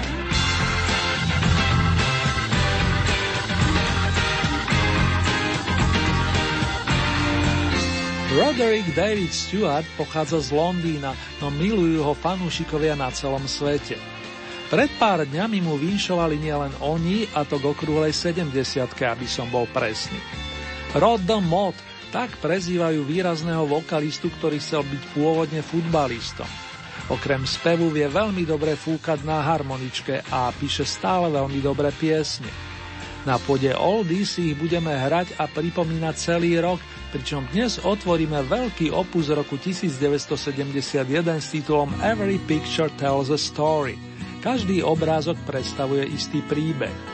Roderick 8.34 8.90
David 8.90 9.30
Stewart 9.30 9.86
pochádza 9.94 10.42
z 10.42 10.50
Londýna, 10.50 11.14
no 11.38 11.54
milujú 11.54 12.02
ho 12.02 12.18
fanúšikovia 12.18 12.98
na 12.98 13.14
celom 13.14 13.46
svete. 13.46 13.94
Pred 14.66 14.90
pár 14.98 15.22
dňami 15.22 15.62
mu 15.62 15.78
vinšovali 15.78 16.42
nielen 16.42 16.74
oni, 16.82 17.30
a 17.38 17.46
to 17.46 17.62
k 17.62 17.70
okrúhlej 17.70 18.10
70 18.10 18.50
aby 18.98 19.26
som 19.30 19.46
bol 19.46 19.70
presný. 19.70 20.18
Rod 20.90 21.22
the 21.22 21.38
Mod, 21.38 21.78
tak 22.10 22.34
prezývajú 22.42 23.06
výrazného 23.06 23.66
vokalistu, 23.66 24.30
ktorý 24.38 24.58
chcel 24.58 24.82
byť 24.86 25.02
pôvodne 25.14 25.62
futbalistom. 25.62 26.46
Okrem 27.10 27.42
spevu 27.42 27.90
vie 27.90 28.06
veľmi 28.06 28.46
dobre 28.46 28.78
fúkať 28.78 29.26
na 29.26 29.42
harmoničke 29.42 30.22
a 30.30 30.54
píše 30.54 30.86
stále 30.86 31.26
veľmi 31.30 31.58
dobré 31.58 31.90
piesne. 31.90 32.46
Na 33.26 33.36
pôde 33.36 33.74
Oldies 33.74 34.38
si 34.38 34.54
ich 34.54 34.56
budeme 34.56 34.94
hrať 34.94 35.36
a 35.36 35.50
pripomínať 35.50 36.14
celý 36.16 36.56
rok, 36.62 36.78
pričom 37.10 37.44
dnes 37.50 37.82
otvoríme 37.82 38.46
veľký 38.46 38.94
opus 38.94 39.28
roku 39.28 39.58
1971 39.58 40.78
s 41.36 41.46
titulom 41.50 41.90
Every 42.00 42.38
Picture 42.46 42.88
Tells 42.94 43.28
a 43.28 43.36
Story. 43.36 43.98
Každý 44.40 44.80
obrázok 44.80 45.36
predstavuje 45.44 46.08
istý 46.08 46.40
príbeh. 46.46 47.09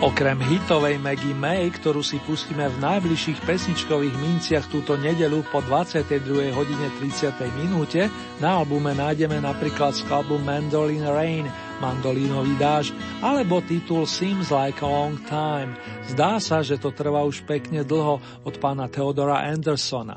Okrem 0.00 0.40
hitovej 0.40 0.96
Maggie 0.96 1.36
May, 1.36 1.68
ktorú 1.68 2.00
si 2.00 2.16
pustíme 2.24 2.64
v 2.72 2.80
najbližších 2.80 3.44
pesničkových 3.44 4.16
minciach 4.16 4.64
túto 4.72 4.96
nedelu 4.96 5.44
po 5.52 5.60
22. 5.60 6.56
hodine 6.56 6.88
30. 7.04 7.36
minúte, 7.60 8.08
na 8.40 8.64
albume 8.64 8.96
nájdeme 8.96 9.44
napríklad 9.44 9.92
skladbu 9.92 10.40
Mandolin 10.40 11.04
Rain, 11.04 11.44
mandolínový 11.84 12.56
dáž, 12.56 12.96
alebo 13.20 13.60
titul 13.60 14.08
Seems 14.08 14.48
Like 14.48 14.80
a 14.80 14.88
Long 14.88 15.20
Time. 15.28 15.76
Zdá 16.08 16.40
sa, 16.40 16.64
že 16.64 16.80
to 16.80 16.96
trvá 16.96 17.20
už 17.20 17.44
pekne 17.44 17.84
dlho 17.84 18.24
od 18.40 18.54
pána 18.56 18.88
Theodora 18.88 19.44
Andersona. 19.52 20.16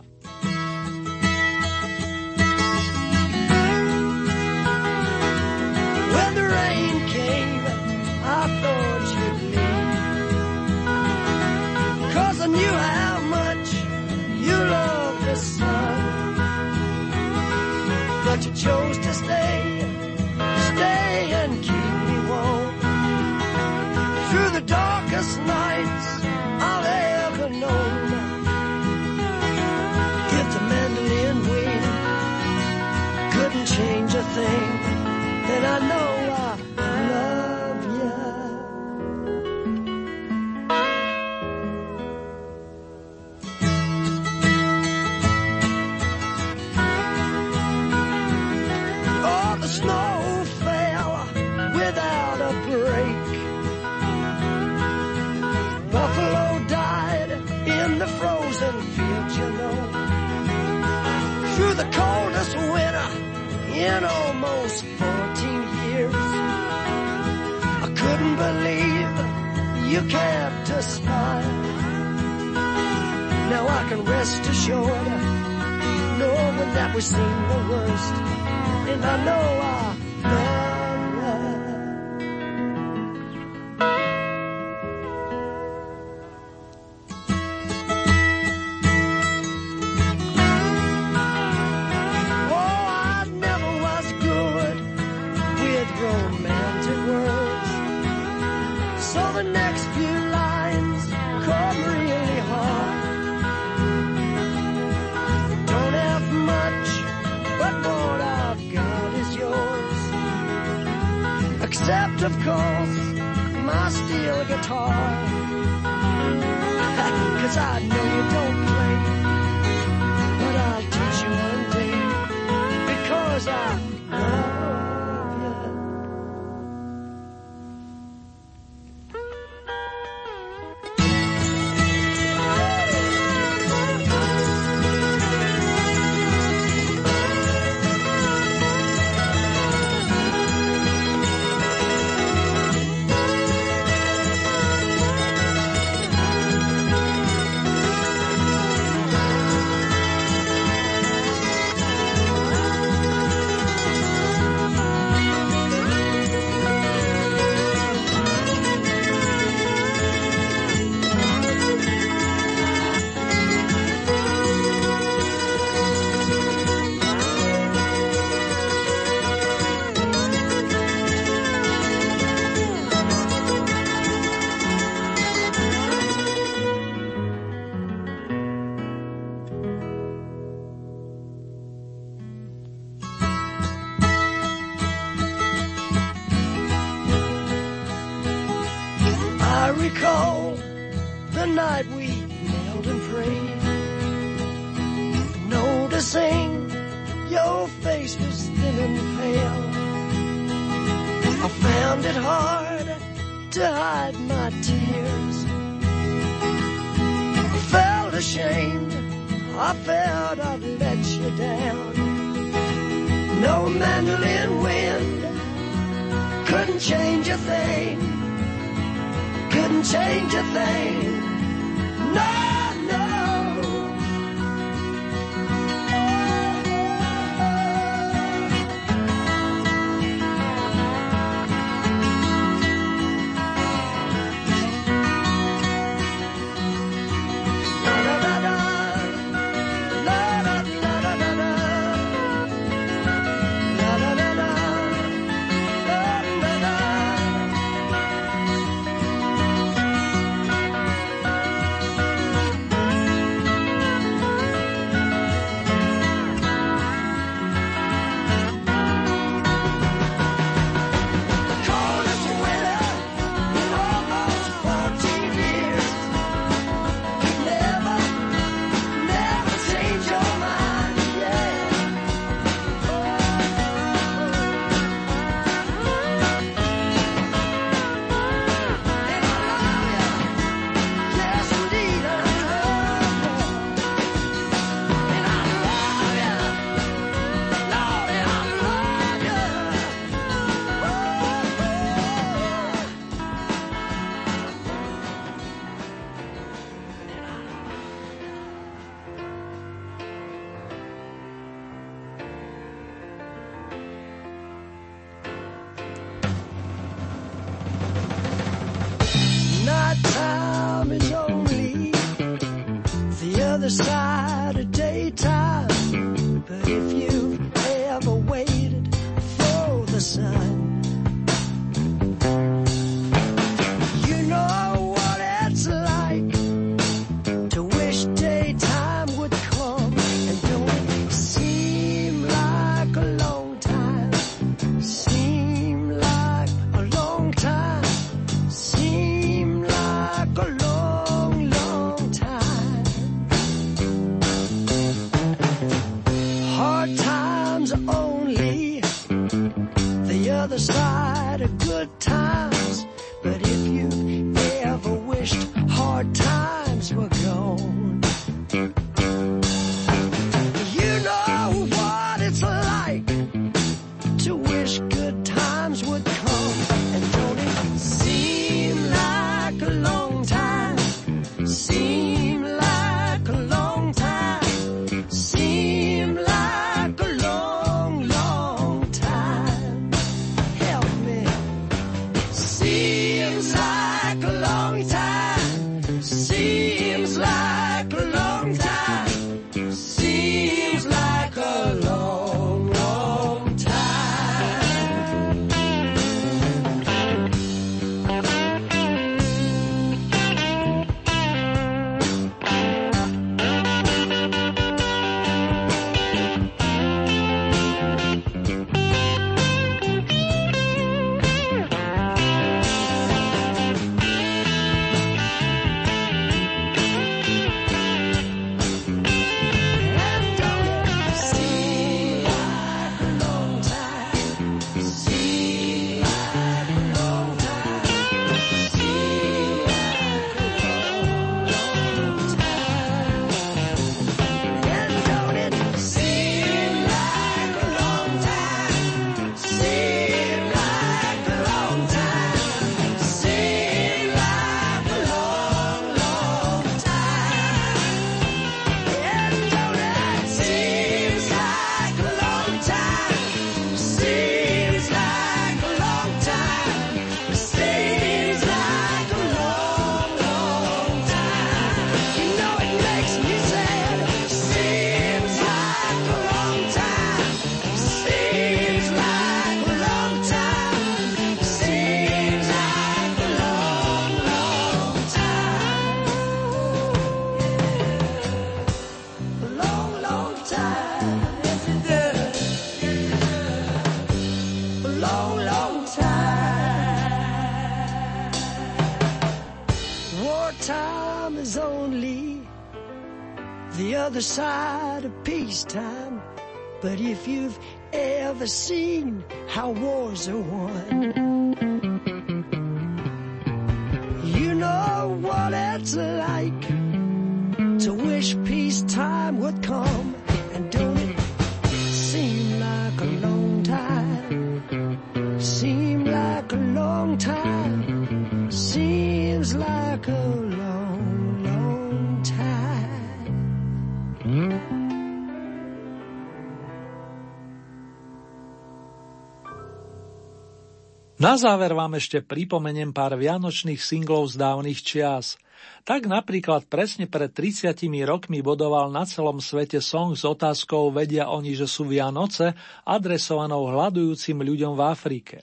Na 531.23 531.39
záver 531.39 531.72
vám 531.72 531.95
ešte 531.95 532.19
pripomeniem 532.19 532.91
pár 532.91 533.15
vianočných 533.15 533.80
singlov 533.80 534.35
z 534.35 534.43
dávnych 534.43 534.84
čias. 534.84 535.39
Tak 535.84 536.07
napríklad 536.07 536.68
presne 536.72 537.11
pred 537.11 537.31
30 537.31 537.76
rokmi 538.07 538.40
bodoval 538.40 538.88
na 538.88 539.03
celom 539.03 539.44
svete 539.44 539.84
song 539.84 540.15
s 540.15 540.23
otázkou 540.23 540.91
Vedia 540.95 541.27
oni, 541.27 541.56
že 541.56 541.68
sú 541.68 541.88
Vianoce, 541.88 542.56
adresovanou 542.88 543.68
hľadujúcim 543.68 544.40
ľuďom 544.40 544.80
v 544.80 544.81
Afrike. 544.84 545.35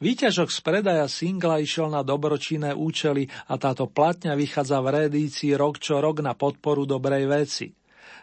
Výťažok 0.00 0.48
z 0.48 0.58
predaja 0.60 1.06
singla 1.08 1.60
išiel 1.60 1.92
na 1.92 2.00
dobročinné 2.00 2.72
účely 2.72 3.28
a 3.48 3.56
táto 3.60 3.88
platňa 3.88 4.36
vychádza 4.36 4.80
v 4.80 4.88
redícii 5.04 5.52
rok 5.56 5.80
čo 5.80 6.00
rok 6.00 6.20
na 6.24 6.32
podporu 6.32 6.88
dobrej 6.88 7.24
veci. 7.28 7.66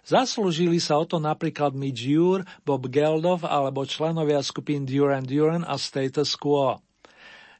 Zaslúžili 0.03 0.83
sa 0.83 0.99
o 0.99 1.07
to 1.07 1.15
napríklad 1.15 1.71
Mitch 1.71 2.03
Ure, 2.11 2.43
Bob 2.67 2.91
Geldof 2.91 3.47
alebo 3.47 3.87
členovia 3.87 4.43
skupín 4.43 4.83
Duran 4.83 5.23
Duran 5.23 5.63
a 5.63 5.79
Status 5.79 6.35
Quo. 6.35 6.83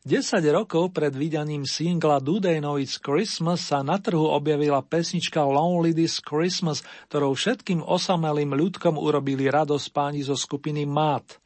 10 0.04 0.44
rokov 0.52 0.92
pred 0.92 1.16
vydaním 1.16 1.64
singla 1.64 2.20
Do 2.20 2.36
They 2.36 2.60
Know 2.60 2.76
It's 2.76 3.00
Christmas 3.00 3.64
sa 3.64 3.80
na 3.88 3.96
trhu 3.96 4.28
objavila 4.36 4.84
pesnička 4.84 5.40
Lonely 5.40 5.96
This 5.96 6.20
Christmas, 6.20 6.84
ktorou 7.08 7.32
všetkým 7.32 7.80
osamelým 7.80 8.52
ľudkom 8.52 9.00
urobili 9.00 9.48
radosť 9.48 9.88
páni 9.96 10.20
zo 10.20 10.36
skupiny 10.36 10.84
Mat. 10.84 11.40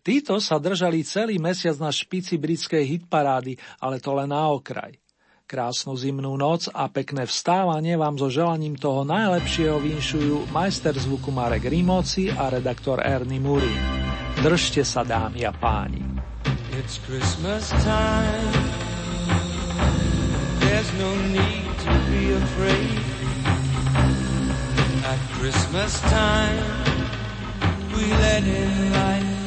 Títo 0.00 0.40
sa 0.40 0.56
držali 0.56 1.04
celý 1.04 1.36
mesiac 1.36 1.76
na 1.76 1.92
špici 1.92 2.40
britskej 2.40 2.80
hitparády, 2.96 3.60
ale 3.76 4.00
to 4.00 4.16
len 4.16 4.32
na 4.32 4.56
okraj. 4.56 4.96
Krásnu 5.44 5.92
zimnú 5.92 6.32
noc 6.40 6.64
a 6.72 6.88
pekné 6.88 7.28
vstávanie 7.28 8.00
vám 8.00 8.16
so 8.16 8.32
želaním 8.32 8.80
toho 8.80 9.04
najlepšieho 9.04 9.76
vinšujú 9.84 10.48
majster 10.48 10.96
zvuku 10.96 11.28
Marek 11.28 11.68
Rimóci 11.68 12.32
a 12.32 12.48
redaktor 12.48 13.04
Ernie 13.04 13.36
Muri. 13.36 13.76
Držte 14.40 14.80
sa 14.80 15.04
dámy 15.04 15.44
a 15.44 15.52
páni. 15.52 16.17
It's 16.80 16.96
Christmas 16.98 17.70
time. 17.70 18.52
There's 20.60 20.92
no 20.94 21.12
need 21.26 21.66
to 21.86 21.92
be 22.08 22.30
afraid. 22.30 23.00
At 25.04 25.18
Christmas 25.32 26.00
time, 26.02 26.62
we 27.96 28.04
let 28.22 28.44
in 28.44 28.92
light 28.92 29.37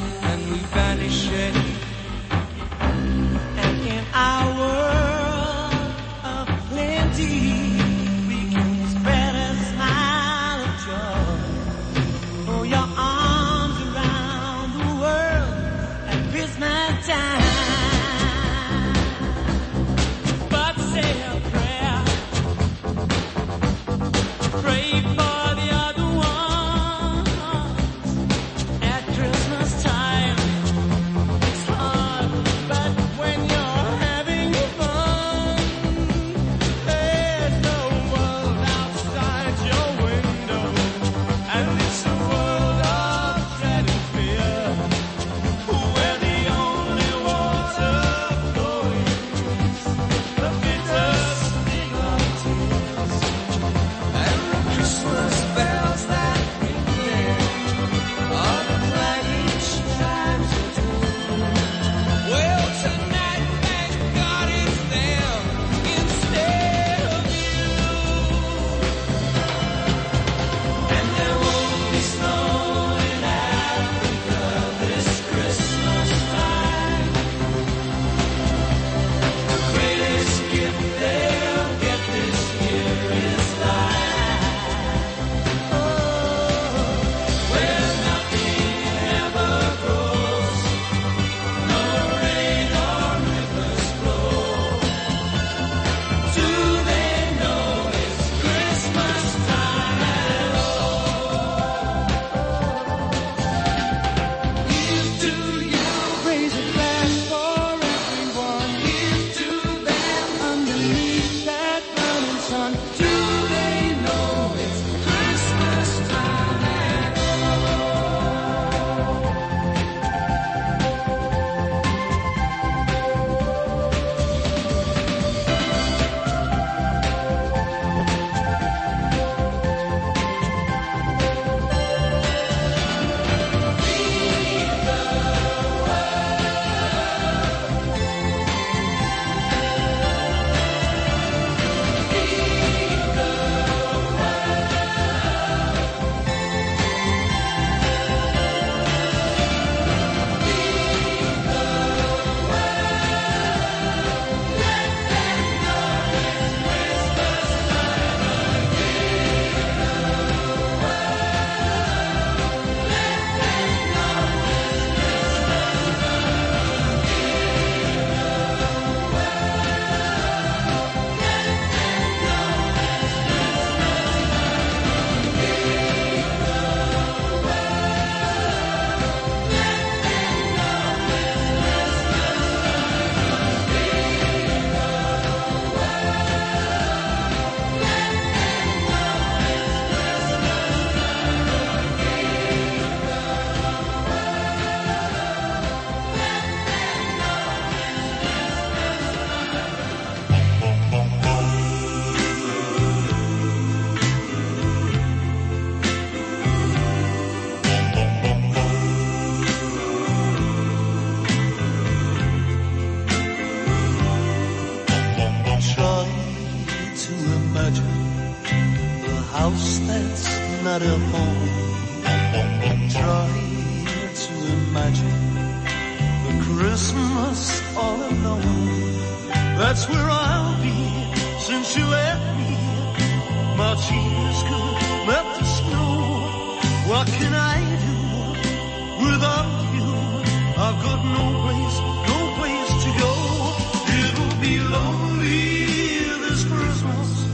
lonely 244.71 246.05
this 246.23 246.45
Christmas 246.45 247.25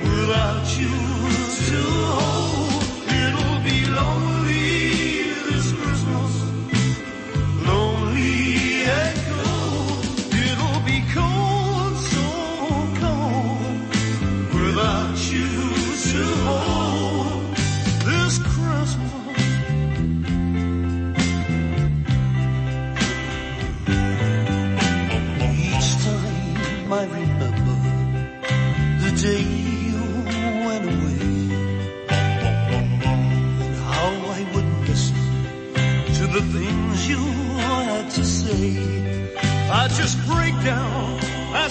without 0.00 0.78
you. 0.78 1.01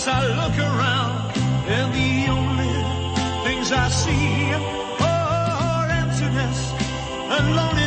as 0.02 0.08
I 0.08 0.22
look 0.42 0.58
around 0.58 1.38
and 1.68 1.94
the 1.94 2.32
only 2.32 2.74
things 3.46 3.72
I 3.72 3.88
see 3.90 4.52
are 5.00 5.90
emptiness 5.90 6.72
and 7.36 7.56
loneliness. 7.56 7.81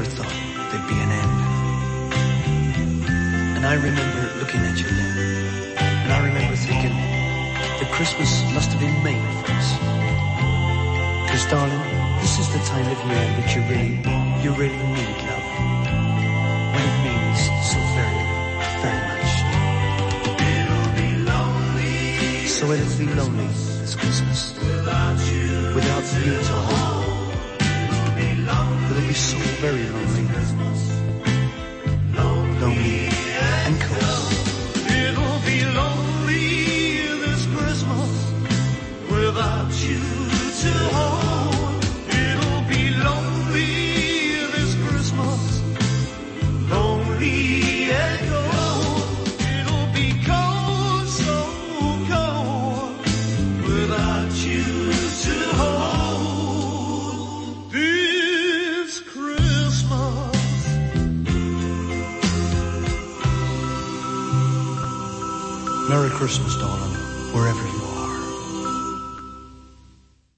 never 0.00 0.16
thought 0.16 0.32
there'd 0.70 0.88
be 0.88 0.94
an 0.96 1.10
end. 1.12 1.36
And 3.56 3.66
I 3.66 3.74
remember 3.74 4.32
looking 4.40 4.60
at 4.60 4.78
you 4.78 4.88
then. 4.88 5.76
And 5.76 6.12
I 6.12 6.24
remember 6.24 6.56
thinking 6.56 6.96
that 7.78 7.88
Christmas 7.92 8.30
must 8.54 8.70
have 8.72 8.80
been 8.80 8.96
made 9.04 9.20
for 9.44 9.52
us. 9.52 9.68
Cause 11.28 11.44
darling, 11.50 11.84
this 12.20 12.38
is 12.38 12.48
the 12.48 12.60
time 12.64 12.86
of 12.88 12.96
year 13.12 13.26
that 13.36 13.48
you 13.54 13.60
really, 13.68 14.00
you 14.42 14.50
really 14.56 14.84
need 14.96 15.16
love. 15.28 15.46
When 16.72 16.84
it 16.88 16.98
means 17.04 17.40
so 17.68 17.78
very, 17.92 18.24
very 18.80 19.02
much. 19.10 19.32
So 22.48 22.72
it'll 22.72 22.98
be 22.98 23.06
lonely 23.20 23.48
this 23.84 23.94
Christmas. 23.96 24.54
Without 24.56 25.20
you. 25.30 25.74
Without 25.74 26.04
you 26.24 26.32
to 26.40 26.54
hold 26.64 26.79
be 29.10 29.14
so 29.14 29.38
very 29.60 29.82
lonely. 29.88 31.09